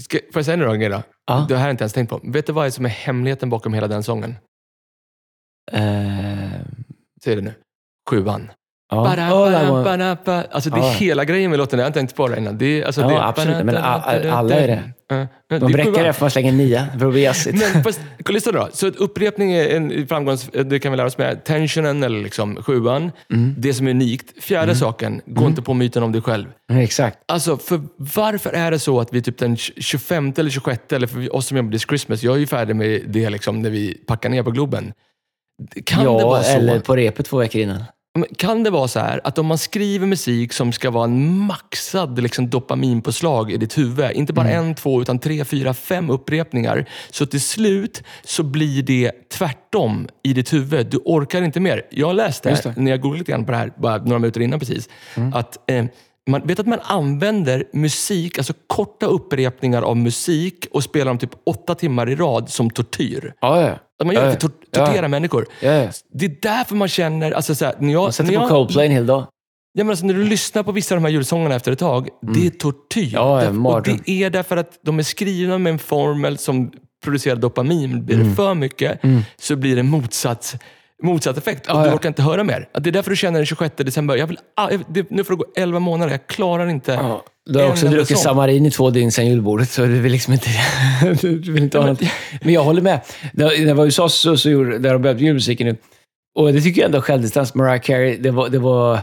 [0.01, 1.03] Ska, får jag säga några grejer då?
[1.25, 1.45] Ja.
[1.49, 2.19] Det här har jag inte ens tänkt på.
[2.23, 4.35] Vet du vad som är hemligheten bakom hela den sången?
[5.71, 6.61] Eh,
[7.23, 7.53] Säg det nu.
[8.09, 8.51] Sjuan.
[8.95, 9.03] Ja.
[9.03, 10.43] Bara, All I bara, want- bara, bara.
[10.51, 10.91] Alltså det är Ja.
[10.91, 11.79] hela grejen med låten.
[11.79, 12.57] Jag har inte tänkt på det innan.
[12.57, 13.65] Det är, alltså, Ja, det är, absolut.
[13.65, 14.83] Men alla är det.
[15.09, 17.73] De det bräcker det för man slänger en nia för att bli jazzigt.
[17.73, 18.69] Men fast, lyssna då.
[18.73, 20.49] Så ett upprepning är en framgångs...
[20.65, 21.43] Det kan vi lära oss med.
[21.43, 23.11] Tensionen, eller liksom sjuan.
[23.33, 23.55] Mm.
[23.57, 24.43] Det som är unikt.
[24.43, 26.47] Fjärde saken, gå inte på myten om dig själv.
[26.73, 27.17] Exakt.
[27.27, 31.35] Alltså, för varför är det så att vi typ den 25 eller 26, eller för
[31.35, 34.29] oss som jobbar This Christmas, jag är ju färdig med det liksom när vi packar
[34.29, 34.93] ner på Globen.
[35.85, 36.57] Kan ja, det vara så?
[36.57, 37.83] eller på repet två veckor innan.
[38.37, 42.21] Kan det vara så här att om man skriver musik som ska vara en maxad
[42.21, 44.65] liksom, dopaminpåslag i ditt huvud, inte bara Mm.
[44.65, 50.33] en, två, utan tre, fyra, fem upprepningar, så till slut så blir det tvärtom i
[50.33, 50.87] ditt huvud.
[50.87, 51.81] Du orkar inte mer.
[51.89, 52.49] Jag läste.
[52.49, 52.83] Mm.
[52.83, 54.89] när jag googlade lite grann på det här, bara några minuter innan precis,
[55.33, 55.85] att eh,
[56.29, 61.29] man vet att man använder musik, alltså korta upprepningar av musik och spelar dem typ
[61.45, 63.33] åtta timmar i rad som tortyr.
[63.41, 63.67] Ja, ja.
[63.99, 64.85] Att man gör det för att tor- ja.
[64.85, 65.45] tortera människor.
[65.61, 65.87] ja.
[66.13, 68.49] Det är därför man känner, alltså så här, när jag, Man sätter när på jag,
[68.49, 69.27] Coldplay en hel dag.
[69.73, 72.09] Ja, men alltså, när du lyssnar på vissa av de här julsångerna efter ett tag,
[72.21, 73.01] det är tortyr.
[73.01, 73.13] Mm.
[73.13, 76.71] Ja, ja, och det är därför att de är skrivna med en formel som
[77.03, 78.05] producerar dopamin.
[78.05, 78.29] Blir Mm.
[78.29, 78.99] det för mycket
[79.39, 80.55] så blir det motsatt,
[81.03, 81.67] motsatt effekt.
[81.67, 81.95] Och Ja, du ja.
[81.95, 82.69] orkar inte höra mer.
[82.73, 85.23] Att Det är därför du känner den 26 december, jag vill, ah, jag, det, nu
[85.23, 86.91] får det gå 11 månader, jag klarar inte.
[86.91, 87.23] Ja.
[87.45, 88.19] Du har också druckit.
[88.19, 90.49] Samarin i två dygn sedan julbordet, så du vill liksom inte...
[91.21, 92.01] du vill inte ha något.
[92.41, 93.01] Men jag håller med.
[93.33, 95.77] När jag var i USA så, så gjorde, där de börjat med julmusiken nu.
[96.35, 97.55] Och det tycker jag ändå självdistans.
[97.55, 98.49] Mariah Carey, det var...
[98.49, 98.99] Det var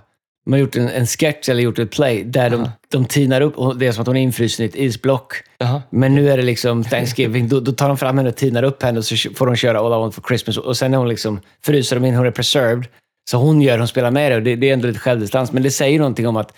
[0.51, 2.72] man har gjort en, en sketch eller gjort ett play där de, Aha.
[2.88, 5.34] de tinar upp, och det är som att hon är infrysen i ett isblock.
[5.59, 5.82] Jaha.
[5.90, 7.48] Men nu är det liksom Thanksgiving.
[7.48, 9.78] Då, då tar de fram henne och tinar upp henne och så får de köra
[9.78, 10.57] All I want for Christmas.
[10.57, 12.86] Och sen är hon liksom, fryser de in, hon är preserved.
[13.30, 15.53] Så hon gör, hon spelar med det och det, det är ändå lite självdistans.
[15.53, 16.53] Men det säger någonting om att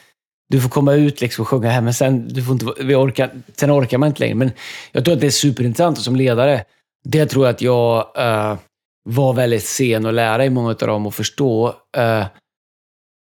[0.48, 3.30] du får komma ut liksom och sjunga här, men sen, du får inte, vi orkar,
[3.56, 4.34] sen orkar man inte längre.
[4.34, 4.50] Men
[4.92, 6.64] jag tror att det är superintressant och som ledare,
[7.04, 8.56] det tror jag att jag eh,
[9.04, 11.74] var väldigt sen att lära i många av dem och förstå.
[11.96, 12.24] Eh,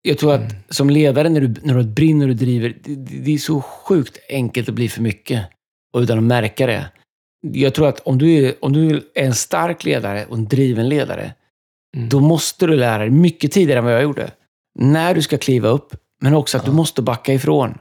[0.03, 0.53] jag tror att Mm.
[0.69, 4.69] som ledare, när du, när du brinner och driver, det, det är så sjukt enkelt
[4.69, 5.47] att bli för mycket
[5.93, 6.87] och utan att märka det.
[7.53, 10.89] Jag tror att om du är, om du är en stark ledare och en driven
[10.89, 11.33] ledare,
[11.97, 12.09] Mm.
[12.09, 14.31] då måste du lära dig mycket tidigare än vad jag gjorde.
[14.79, 16.75] När du ska kliva upp, men också att du Ja.
[16.75, 17.79] måste backa ifrån.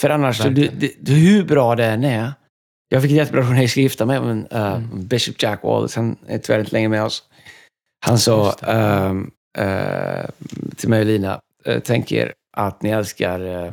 [0.00, 2.32] För annars, du, du, du, hur bra det än är.
[2.88, 5.06] Jag fick ett jättebra råd när jag skulle gifta mig, men, uh, Mm.
[5.06, 7.22] Bishop Jack Wallace, han är tyvärr inte längre med oss.
[8.06, 10.24] Han sa ehm, eh,
[10.76, 11.40] till mig och Lina, uh,
[11.84, 13.72] tänk er att ni älskar eh,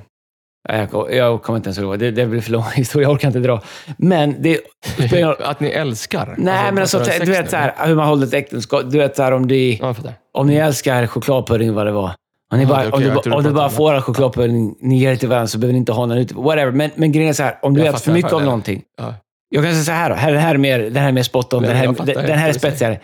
[0.68, 3.40] jag, jag kommer inte ens ihåg, det, det blir för lång historia, jag orkar inte
[3.40, 3.62] dra.
[3.98, 4.60] Men det
[5.40, 6.36] Att ni älskar?
[6.38, 8.82] Nej, men alltså, ha du vet så här, hur man håller ett äktenskap.
[8.86, 10.14] Du vet så här, om, Ja, fattar.
[10.34, 12.12] om ni älskar chokladpudding, vad det var.
[12.52, 15.12] Om, ni Ja, bara, okej, om du, om du bara får all chokladpudding, ni ger
[15.12, 16.36] det till varandra så behöver ni inte ha någon ute.
[16.36, 16.72] Whatever.
[16.72, 18.82] Men, men grejen är så här, om du Jag äter för mycket av någonting.
[18.98, 19.14] Ja.
[19.50, 20.16] Jag kan säga så här då.
[20.16, 21.64] Här, här är mer, den här är mer spot on.
[21.64, 23.00] Den här, den, här är spetsigare.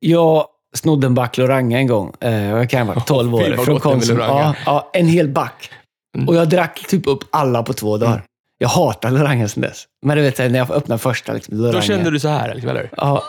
[0.00, 0.44] Jag
[0.74, 2.12] snodde en back Loranga en gång.
[2.20, 3.56] Eh, jag kan vara 12 Fy, år.
[3.56, 4.16] vad Från Konsum.
[4.16, 4.56] Loranga.
[4.66, 5.70] Ja, ja, en hel back.
[6.16, 6.28] Mm.
[6.28, 8.12] Och jag drack typ upp alla på två dagar.
[8.12, 8.24] Mm.
[8.58, 9.84] Jag hatar Loranga sedan dess.
[10.06, 11.78] Men du vet, när jag öppnade första liksom, Loranga.
[11.78, 12.90] Då kände du så här, liksom, eller?
[12.96, 13.22] Ja,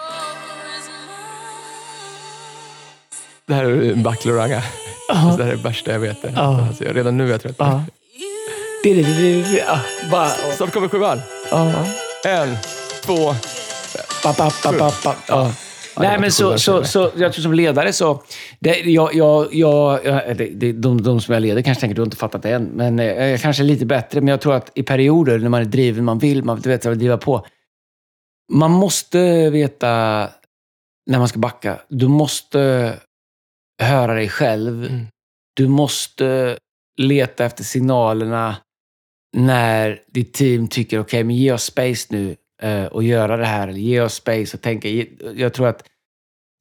[3.48, 4.64] Det här är en backloranga.
[5.08, 5.34] Ja.
[5.38, 6.38] Det här är det värsta jag vet.
[6.38, 7.56] Alltså, redan nu är jag trött.
[7.58, 7.84] ja.
[10.12, 11.22] Bara, Snart kommer sjuan.
[12.26, 12.58] En,
[13.06, 13.36] två...
[15.28, 15.52] Pa.
[16.00, 18.24] Nej, men så, så, så jag tror som ledare så...
[18.60, 20.00] Det, jag, jag, jag,
[20.38, 23.00] det, de, de som jag leder kanske tänker du har inte fattat det än, men
[23.00, 24.22] eh, jag kanske är lite bättre.
[24.22, 26.86] Men jag tror att i perioder när man är driven, man vill, man du vet,
[26.86, 27.46] här, driva på.
[28.52, 29.90] Man måste veta
[31.10, 31.80] när man ska backa.
[31.88, 32.94] Du måste
[33.82, 34.86] höra dig själv.
[34.86, 35.08] Mm.
[35.56, 36.58] Du måste
[37.02, 38.56] leta efter signalerna
[39.38, 43.68] när ditt team tycker, okej, men ge oss space nu eh, och göra det här.
[43.68, 44.90] Eller ge oss space och tänka.
[45.36, 45.84] Jag tror att,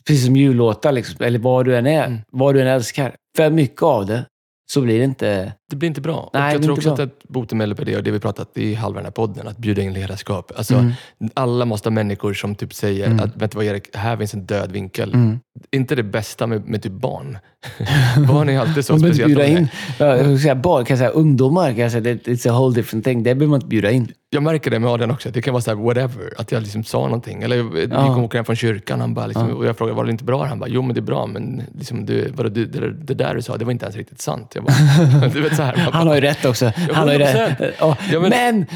[0.06, 2.18] precis som jullåtar, liksom, eller vad du än är, Mm.
[2.30, 4.26] vad du än älskar, för mycket av det
[4.70, 5.52] så blir det inte...
[5.70, 6.30] Det blir inte bra.
[6.34, 8.96] Nej, jag tror också att ett botemedel på det, och det vi pratat i halva
[8.98, 10.52] den här podden, att bjuda in ledarskap.
[10.56, 10.92] Alltså, Mm.
[11.34, 13.20] Alla måste ha människor som typ säger Mm.
[13.20, 15.14] att vet du vad Erik, här finns en död vinkel.
[15.14, 15.38] Mm.
[15.70, 17.38] Inte det bästa med, med typ barn.
[18.28, 19.26] barn är alltid så Man speciellt.
[19.26, 22.52] bjuda in, ja, jag säga, barn, kan jag säga, ungdomar, kan jag säga, it's a
[22.58, 23.22] whole different thing.
[23.22, 24.12] Det behöver man inte bjuda in.
[24.30, 26.62] Jag märker det med Adrian också, att det kan vara så här whatever, att jag
[26.62, 27.42] liksom sa någonting.
[27.42, 28.14] Eller vi Ja.
[28.14, 29.54] kom åka hem från kyrkan han bara, liksom, Ja.
[29.54, 30.44] och jag frågade, var det inte bra?
[30.44, 33.34] Han bara, jo men det är bra, men liksom, du, vadå, du, det, det där
[33.34, 34.52] du sa, det var inte ens riktigt sant.
[34.54, 36.72] Jag bara, du vet, så här, Han har ju rätt också.
[36.92, 37.56] Han har ju 100%.
[37.58, 37.74] rätt.
[37.78, 38.66] Ja, men- men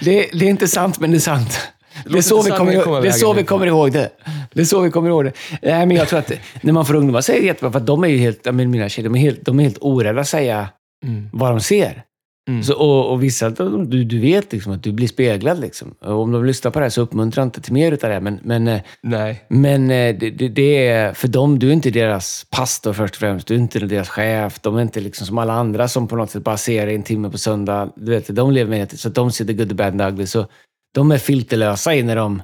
[0.00, 1.60] det, det är inte sant, men det är sant.
[2.04, 4.08] Det är, så vi kommer, sanningen komma ihåg- det är så vi kommer ihåg det.
[4.54, 5.32] Det är så vi kommer ihåg det.
[5.62, 8.08] Nej, men jag tror att när man får ungdomar säger det jättebra, för de är
[8.08, 10.68] ju helt, mina tjejer, de är helt, de är helt orädda att säga
[11.04, 12.02] mm, vad de ser.
[12.48, 12.62] Mm.
[12.62, 15.60] Så, och, och vissa, du, du vet liksom att du blir speglad.
[15.60, 15.94] Liksom.
[16.00, 18.20] Och om de lyssnar på det här så uppmuntrar inte till mer utav det.
[18.20, 21.90] Men, men, eh, Nej, men eh, det, det, det är, för dem, du är inte
[21.90, 23.46] deras pastor först och främst.
[23.46, 24.60] Du är inte deras chef.
[24.60, 27.30] De är inte liksom som alla andra som på något sätt bara ser en timme
[27.30, 27.92] på söndag.
[27.96, 30.00] Du vet, de lever med det, så att de ser the good, the bad and
[30.00, 30.26] the ugly.
[30.26, 30.46] Så
[30.94, 32.42] de är filterlösa i när de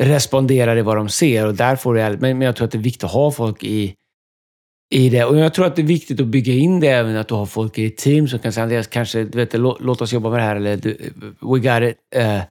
[0.00, 1.46] responderar i vad de ser.
[1.46, 3.64] Och där får du, men, men jag tror att det är viktigt att ha folk
[3.64, 3.94] i,
[4.90, 5.24] i det.
[5.24, 7.46] Och jag tror att det är viktigt att bygga in det även, att du har
[7.46, 10.38] folk i ett team som kan säga, Andreas, kanske, du vet, låt, oss jobba med
[10.38, 10.76] det här, eller
[11.40, 11.96] we got it.
[12.14, 12.42] Eh,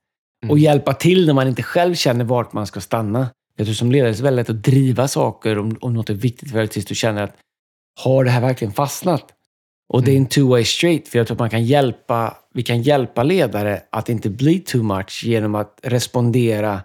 [0.49, 3.29] och hjälpa till när man inte själv känner vart man ska stanna.
[3.57, 6.13] Jag tror som ledare är det väldigt lätt att driva saker om, om något är
[6.13, 7.35] viktigt för dig tills du känner att
[7.99, 9.23] har det här verkligen fastnat?
[9.93, 12.81] Och det är en two-way street, för jag tror att man kan hjälpa, vi kan
[12.81, 16.81] hjälpa ledare att inte bli too much genom att respondera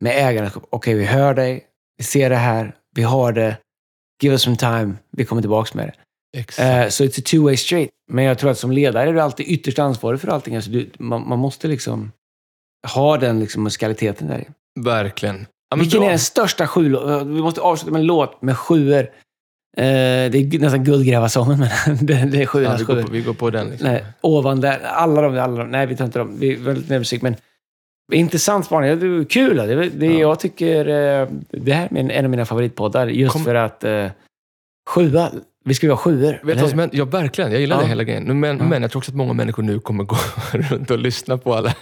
[0.00, 0.66] med ägarskap.
[0.70, 1.64] Okej, vi hör dig,
[1.98, 3.56] vi ser det här, vi har det,
[4.22, 6.38] give us some time, vi kommer tillbaka med det.
[6.40, 6.84] exakt.
[6.84, 7.88] Eh, Så it's a two-way street.
[8.12, 10.56] Men jag tror att som ledare är du alltid ytterst ansvarig för allting.
[10.56, 12.12] Alltså du, man, man måste liksom
[12.94, 14.44] ha den liksom musikaliteten där.
[14.80, 15.46] Verkligen.
[15.70, 16.06] Ja, Vilken bra.
[16.06, 16.96] är den största sju...
[17.24, 19.00] Vi måste avsluta med en låt med sjuor.
[19.76, 19.84] Eh,
[20.30, 23.50] det är nästan guldgrävarsången, men det, är Ja, sjuornas vi, går på, vi går på
[23.50, 23.68] den.
[23.68, 23.88] Liksom.
[23.88, 24.80] Nej, ovan där.
[24.84, 25.70] Alla de, alla de.
[25.70, 26.38] Nej, vi tar inte dem.
[26.38, 27.36] Vi är väldigt med musik, men
[28.12, 29.00] intressant spaning.
[29.00, 29.56] Det är kul.
[29.56, 30.12] Det, är- det, Ja.
[30.20, 34.06] Jag tycker eh, det här är en av mina favoritpoddar, just Kom- för att eh,
[34.90, 35.30] sjua,
[35.64, 36.32] Vi ju ha sjuor.
[36.32, 36.82] Vet du eller vad som hur?
[36.82, 36.98] händer?
[36.98, 37.52] Ja, verkligen.
[37.52, 37.82] Jag gillar Ja.
[37.82, 38.40] det hela grejen.
[38.40, 40.16] Men, men jag tror också att många människor nu kommer gå
[40.52, 41.74] runt och lyssna på alla,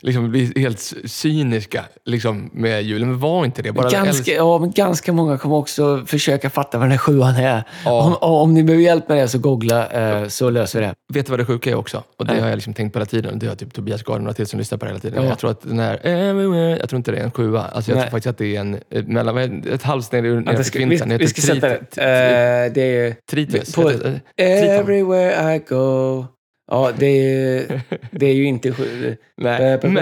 [0.00, 3.08] liksom bli helt cyniska liksom, med julen.
[3.08, 3.72] Men var inte det.
[3.72, 7.64] Bara Ganska, ja, men ganska många kommer också försöka fatta vad den här sjuan är.
[7.84, 8.02] Ja.
[8.02, 9.88] Om, om ni behöver hjälp med det så googla
[10.24, 10.94] så, så löser vi det.
[11.12, 12.02] Vet du vad det sjuka är också?
[12.18, 13.38] Och det har jag liksom tänkt på hela tiden.
[13.38, 15.22] Det har typ Tobias Gard och till som lyssnar på det hela tiden.
[15.22, 15.28] Ja.
[15.28, 17.62] Jag tror att den här Everywhere, jag tror inte det är en sjua.
[17.62, 18.04] Alltså jag Nej.
[18.04, 19.38] tror faktiskt att det är en, mellan,
[19.72, 22.66] ett halvsteg ner till ska, vi, vi ska sätta det.
[22.66, 23.74] Eh, det är Trites.
[23.74, 24.20] på- heter?
[24.36, 24.68] Triton.
[24.70, 26.24] Everywhere I go.
[26.70, 29.16] Ja, det är, det är ju inte sju.
[29.36, 29.94] Nej, men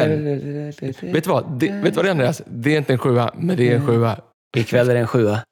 [1.12, 1.58] vet du vad?
[1.60, 2.42] Det, vet du vad det är Andreas?
[2.46, 4.20] Det är inte en sjua, men det är en sjua.
[4.56, 5.44] Ikväll är det en sjua.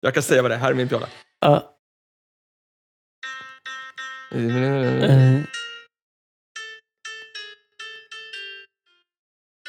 [0.00, 0.58] Jag kan säga vad det är.
[0.58, 1.06] Här är min pjala.
[1.40, 1.70] Ja.
[4.34, 5.40] Eh.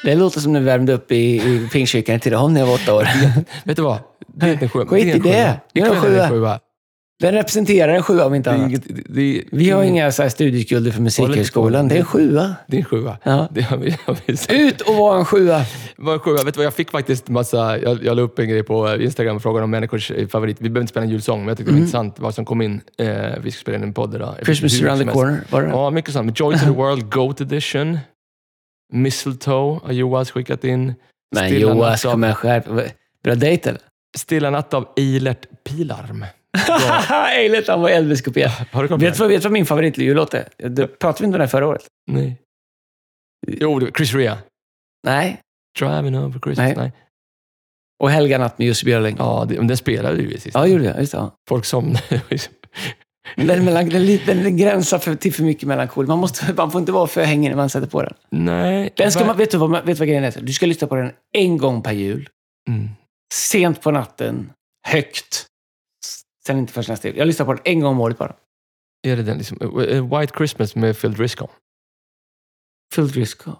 [0.04, 2.74] Det låter som när vi värmde upp i, i Pingstkyrkan i Tidaholm när jag var
[2.74, 3.08] åtta år.
[3.64, 3.98] Vet du vad?
[4.26, 4.86] Det är inte en sjua.
[4.86, 5.60] Skit i det.
[5.72, 6.60] Det är en sjua.
[7.20, 8.68] Den representerar en sjua om inte Det annat.
[8.68, 11.88] inget, det, det, Vi har det- inga så här studieskulder för Musikhögskolan.
[11.88, 12.54] Det är en sjua.
[12.66, 13.18] Det är en sjua.
[13.22, 13.48] Ja.
[13.50, 14.54] Det.
[14.54, 15.64] Ut och vara en sjua!
[15.96, 16.36] var en sjua.
[16.44, 17.78] Vet du vad, jag fick faktiskt massa...
[17.78, 20.56] Jag, jag la upp en grej på Instagram och frågade om människors eh, favorit.
[20.60, 22.62] Vi behöver inte spela en julsång, men jag tyckte det var intressant vad som kom
[22.62, 22.80] in.
[22.98, 23.06] Eh,
[23.42, 24.28] vi ska spela in en podd idag.
[24.32, 24.44] Mm.
[24.44, 26.40] Christmas around the corner, var det Ja, mycket sånt.
[26.40, 27.98] Joy to the World, Goat Edition.
[28.92, 30.94] Mistletoe har Joas skickat in.
[31.36, 32.64] Men Joas, natt av- kom igen skärp.
[33.24, 33.80] Bra dejt eller?
[34.16, 36.24] Stilla natt av Eilert Pilarm.
[37.30, 38.48] Eilert, han var Elvis-kopia.
[38.72, 39.42] Har du Vet du det?
[39.44, 40.48] vad, min favoritjullåt är?
[40.68, 41.86] Det pratade vi inte om den förra året?
[42.10, 42.36] Nej.
[43.46, 44.38] Jo, det Chris Rea.
[45.06, 45.40] Nej.
[45.78, 46.58] Driving over Christmas.
[46.58, 46.74] Nej.
[46.76, 46.92] Nej.
[48.02, 49.16] Och Helga natt med Jussi Björling.
[49.18, 50.54] Ja, det, den spelade ju i sist.
[50.54, 51.00] Ja, gjorde jag.
[51.00, 51.18] Just det.
[51.18, 51.34] Ja.
[51.48, 52.20] Folk somnade.
[53.36, 56.08] Den, mellan, den, den gränsar för, till för mycket melankoli.
[56.08, 58.14] Man, måste, man får inte vara för hängig när man sätter på den.
[58.30, 58.92] Nej.
[58.96, 60.40] den ska man, vet, du vad, vet du vad grejen är?
[60.40, 62.28] Du ska lyssna på den en gång per jul.
[62.68, 62.88] Mm.
[63.34, 64.52] Sent på natten.
[64.88, 65.46] Högt.
[66.46, 67.16] Sen inte förrän nästa jul.
[67.16, 68.34] Jag lyssnar på den en gång om året bara.
[69.06, 69.80] Är det den liksom?
[69.80, 71.48] eh, White Christmas med Phil Driscoll.
[72.94, 73.54] Full Driscoll.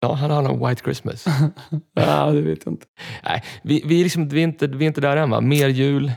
[0.00, 1.24] Ja, han har en White Christmas.
[1.94, 2.86] Ja, det vet jag inte.
[3.24, 5.40] Nej, vi, vi, är liksom, vi, är inte, vi är inte där än va?
[5.40, 6.12] Mer jul.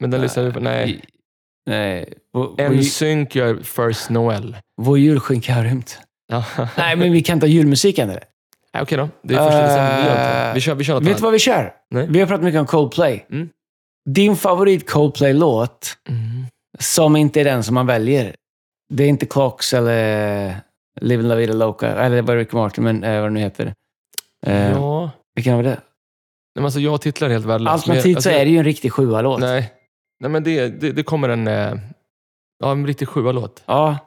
[0.00, 0.60] Men den lyssnar vi på.
[0.60, 1.04] Nej.
[1.66, 2.14] Nej.
[2.70, 4.56] NSYNC gör First Noel.
[4.82, 5.98] vår julskinka har rymt.
[6.76, 8.10] Nej, men vi kan inte ha julmusik än.
[8.10, 8.24] eller?
[8.74, 9.08] Nej, Okej då.
[9.22, 10.54] Det är första december.
[10.54, 11.72] Vi, kör, vi kör något Vet du vad vi kör?
[11.90, 12.06] Nej.
[12.10, 13.26] Vi har pratat mycket om Coldplay.
[13.30, 13.48] Mm.
[14.10, 16.46] Din favorit Coldplay-låt, Mm.
[16.78, 18.34] som inte är den som man väljer.
[18.92, 20.56] Det är inte Clocks eller
[21.00, 23.74] Living La Vida Loca, eller vad är Rick Martin, men eh, vad det nu heter.
[24.46, 25.10] Eh, Ja.
[25.34, 25.68] Vilken var det?
[25.70, 25.78] Nej,
[26.54, 27.72] men alltså, jag titlar helt värdelöst.
[27.72, 29.40] Alternativt jag- så är det ju en riktig sjua-låt.
[29.40, 29.72] Nej.
[30.20, 31.48] Nej, men det, det, det kommer en...
[31.48, 31.74] eh,
[32.58, 33.62] Ja, en riktig sjua-låt.
[33.66, 33.98] Ja,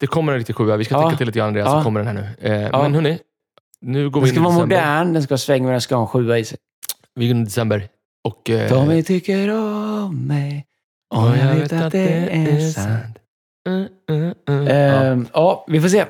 [0.00, 0.76] Det kommer en riktig sjua.
[0.76, 1.02] Vi ska Ja.
[1.02, 1.78] tänka till lite grann Andreas, Ja.
[1.80, 2.48] så kommer den här nu.
[2.48, 2.82] Eh, Ja.
[2.82, 3.18] Men hörni,
[3.80, 4.76] nu går den vi in ska i vara december.
[4.76, 6.58] modern, den ska ha sväng, men den ska ha en sjua i sig.
[7.14, 7.88] Vi går in i december.
[8.28, 10.66] Och, eh, Tommy tycker om mig,
[11.14, 13.18] och jag vet att det är sant.
[13.68, 14.66] Mm, mm, mm.
[14.66, 14.72] Ja.
[14.74, 16.04] Ehm, ja, vi får se.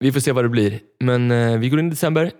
[0.00, 0.80] Vi får se vad det blir.
[1.00, 2.30] Men eh, vi går in i december.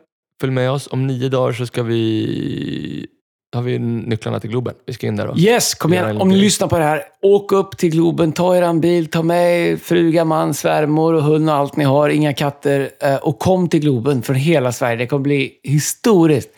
[0.40, 0.86] Följ med oss.
[0.86, 3.06] Om nio dagar så ska vi...
[3.54, 4.74] har vi nycklarna till Globen.
[4.86, 5.38] Vi ska in där då.
[5.38, 6.06] Yes, kom igen.
[6.08, 9.06] en Om ni lyssnar på det här, åk upp till Globen, ta er en bil,
[9.06, 12.90] ta med fruga, man, svärmor och hund och allt ni har, inga katter.
[13.00, 14.96] eh, Och kom till Globen från hela Sverige.
[14.96, 16.50] Det kommer bli historiskt.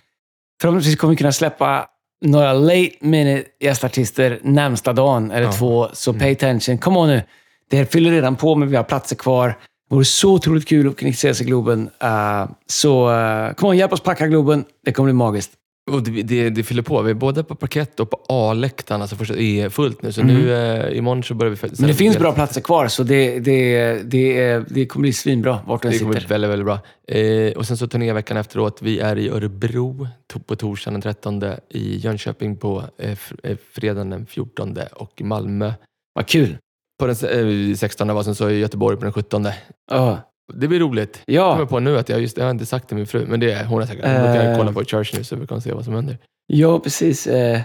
[0.60, 1.86] Förhoppningsvis kommer vi kunna släppa
[2.20, 5.52] några late minute gästartister närmsta dagen, eller Ja.
[5.52, 5.88] två.
[5.92, 6.78] Så pay attention.
[6.78, 7.22] Kom on nu.
[7.70, 9.48] Det här fyller redan på, men vi har platser kvar.
[9.88, 11.90] Det vore så otroligt kul att kunna se sig i Globen.
[12.02, 14.64] Eh, så uh, kom on, hjälp oss packa Globen.
[14.84, 15.50] Det kommer bli magiskt.
[15.88, 17.02] Och det, det, det fyller på.
[17.02, 19.00] Vi är både på parkett och på A-läktaren.
[19.02, 20.12] Alltså först är fullt nu.
[20.12, 20.34] Så Mm.
[20.36, 21.68] nu eh, imorgon så börjar vi...
[21.78, 25.82] Men det finns bra platser kvar, så det, det, det, det kommer bli svinbra vart
[25.82, 26.34] du än Det kommer bli sitter.
[26.34, 26.78] väldigt, väldigt bra.
[27.18, 28.78] Eh, och sen så turnéveckan efteråt.
[28.82, 30.08] Vi är i Örebro
[30.46, 35.72] på torsdagen den 13, i Jönköping på eh, eh, fredagen den 14 och i Malmö
[36.12, 36.56] Vad kul.
[36.98, 39.46] på den eh, 16 och sen så i Göteborg på den 17.
[39.90, 40.18] Ja.
[40.54, 41.22] Det blir roligt.
[41.26, 43.26] Jag kommer Ja, på nu att jag, just, jag har inte sagt till min fru,
[43.26, 44.04] men det är hon har säkert.
[44.04, 44.34] Hon Eh.
[44.44, 46.18] kan kolla på Church nu så vi kan se vad som händer.
[46.46, 47.26] ja precis.
[47.26, 47.60] Eh,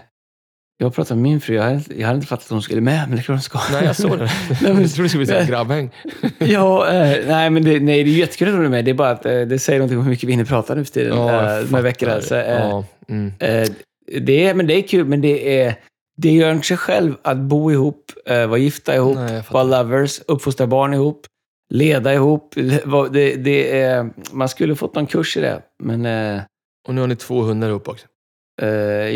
[0.78, 1.56] Jag pratade med min fru.
[1.56, 3.36] Jag hade, inte- jag hade inte fattat att hon skulle med, men det är klart
[3.36, 3.60] hon ska.
[3.72, 4.18] Nej, jag såg det.
[4.62, 5.90] Nej, men- jag trodde det skulle bli ett grabbhäng.
[6.40, 8.86] Ja, eh, nej, men det, nej, det är jättekul att hon är med.
[8.86, 10.86] Det är bara att eh, det säger någonting om hur mycket vi hinner prata nu
[10.86, 11.18] för tiden.
[11.18, 12.22] Ja, eh, de här veckorna.
[12.22, 13.34] Så, eh, ja, mm.
[13.40, 13.70] eh,
[14.22, 15.76] det, är, men det är kul, men det är...
[16.18, 20.20] Det gör inte sig själv att bo ihop, eh, vara gifta ihop, Nej, vara lovers,
[20.28, 21.26] uppfostra barn ihop,
[21.70, 22.56] leda ihop.
[23.12, 26.42] Det, det är, man skulle fått någon kurs i det, men eh,
[26.88, 28.06] Och nu har ni två hundar ihop också.
[28.62, 28.68] eh,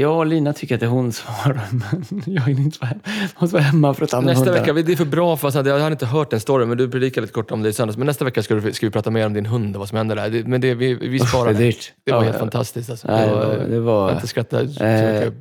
[0.01, 1.83] jag och Lina tycker att det är hon som har dem.
[2.09, 3.01] men Jag hinner inte vara hemma,
[3.39, 5.47] måste vara hemma för att ta hand om Nästa vecka, det är för bra för
[5.47, 7.73] att jag har inte hört den storyn, men du predikade lite kort om det i
[7.73, 7.97] söndags.
[7.97, 9.97] Men nästa vecka ska, du, ska vi prata mer om din hund och vad som
[9.97, 10.29] händer där.
[10.29, 11.75] Det, men det, vi, vi Usch, sparar det är det.
[12.05, 12.39] Det var Ja, helt ja.
[12.39, 12.89] fantastiskt.
[12.89, 13.07] Alltså.
[13.07, 13.67] Nej, det det var, var...
[13.67, 15.13] Det Jag har inte skrattat så, Eh.
[15.13, 15.33] mycket,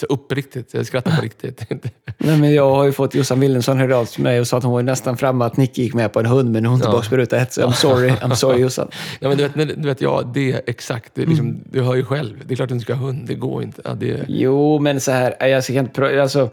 [0.00, 0.74] så uppriktigt.
[0.74, 1.66] Jag skrattar på riktigt.
[2.18, 4.62] Nej, men jag har ju fått Jossan Wilhelmsson hörde av till mig och sa att
[4.62, 6.86] hon var ju nästan framme att Nicky gick med på en hund, men hon tog
[6.86, 6.90] Ja.
[6.90, 7.52] tillbaka spruta ett.
[7.52, 8.88] Så I'm sorry, I'm sorry Jossan.
[9.20, 11.14] Ja, men du vet, du vet, ja, det är exakt.
[11.14, 12.42] Det är liksom, Du hör ju själv.
[12.46, 13.24] Det är klart att du inte ska ha hund.
[13.26, 13.82] Det går inte.
[13.84, 16.50] Ja, det, Jo, men så här, nej, jag ska inte alltså,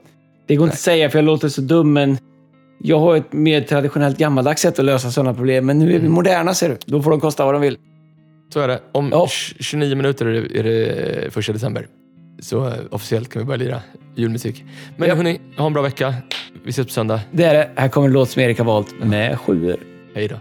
[0.48, 2.18] Det går inte att säga för jag låter så dum, men
[2.84, 5.66] jag har ett mer traditionellt gammaldags sätt att lösa sådana problem.
[5.66, 6.78] Men nu är vi moderna, ser du.
[6.86, 7.78] Då får de kosta vad de vill.
[8.54, 8.80] så är det.
[8.92, 9.28] Om Ja.
[9.60, 11.88] 29 minuter är det, är det första december.
[12.42, 13.82] Så eh, officiellt kan vi börja lira
[14.16, 14.64] julmusik.
[14.98, 15.16] Men Ja.
[15.16, 16.16] hörni, ha en bra vecka.
[16.64, 17.20] Vi ses på söndag.
[17.32, 17.70] Det är det.
[17.76, 19.78] Här kommer en låt som Erik har valt med sjuor.
[20.16, 20.36] Hej då.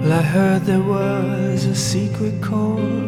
[0.00, 3.07] Well, I heard there was a secret chord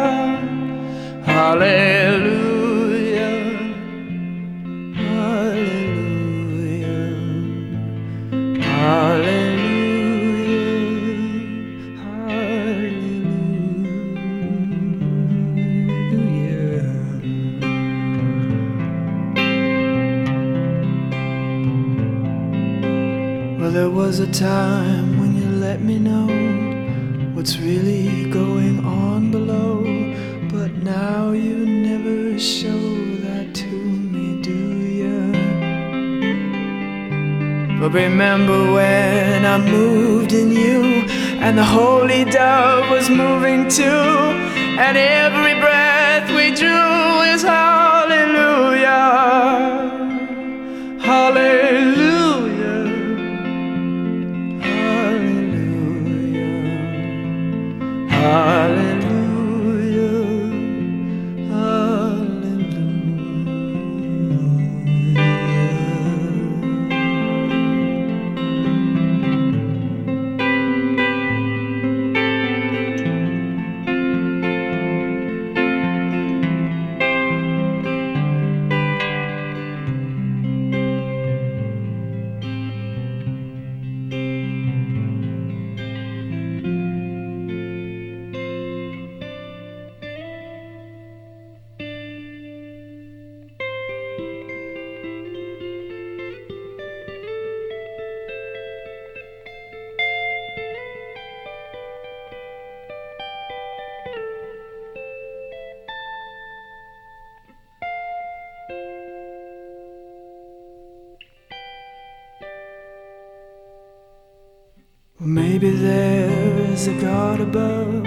[115.21, 118.01] Well, maybe there is a God above,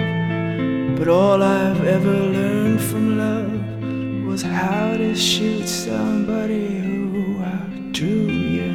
[0.97, 8.73] but all I've ever learned from love was how to shoot somebody who outdrew you.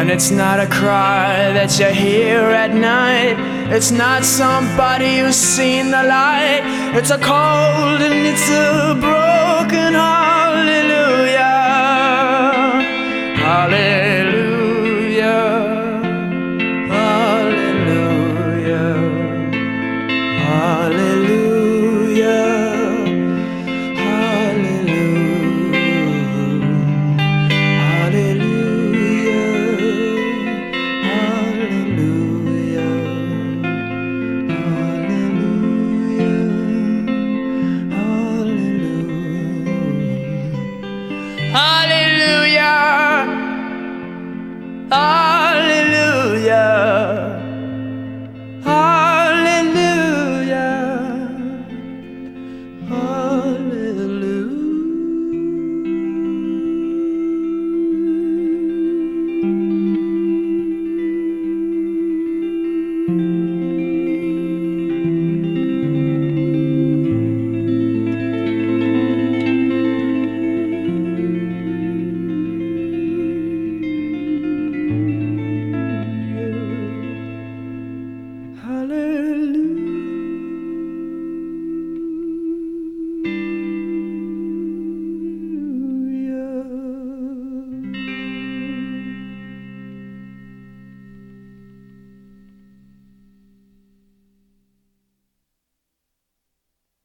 [0.00, 3.36] And it's not a cry that you hear at night.
[3.72, 6.62] It's not somebody who's seen the light.
[6.96, 10.21] It's a cold and it's a broken hallelujah.
[13.66, 14.01] vale.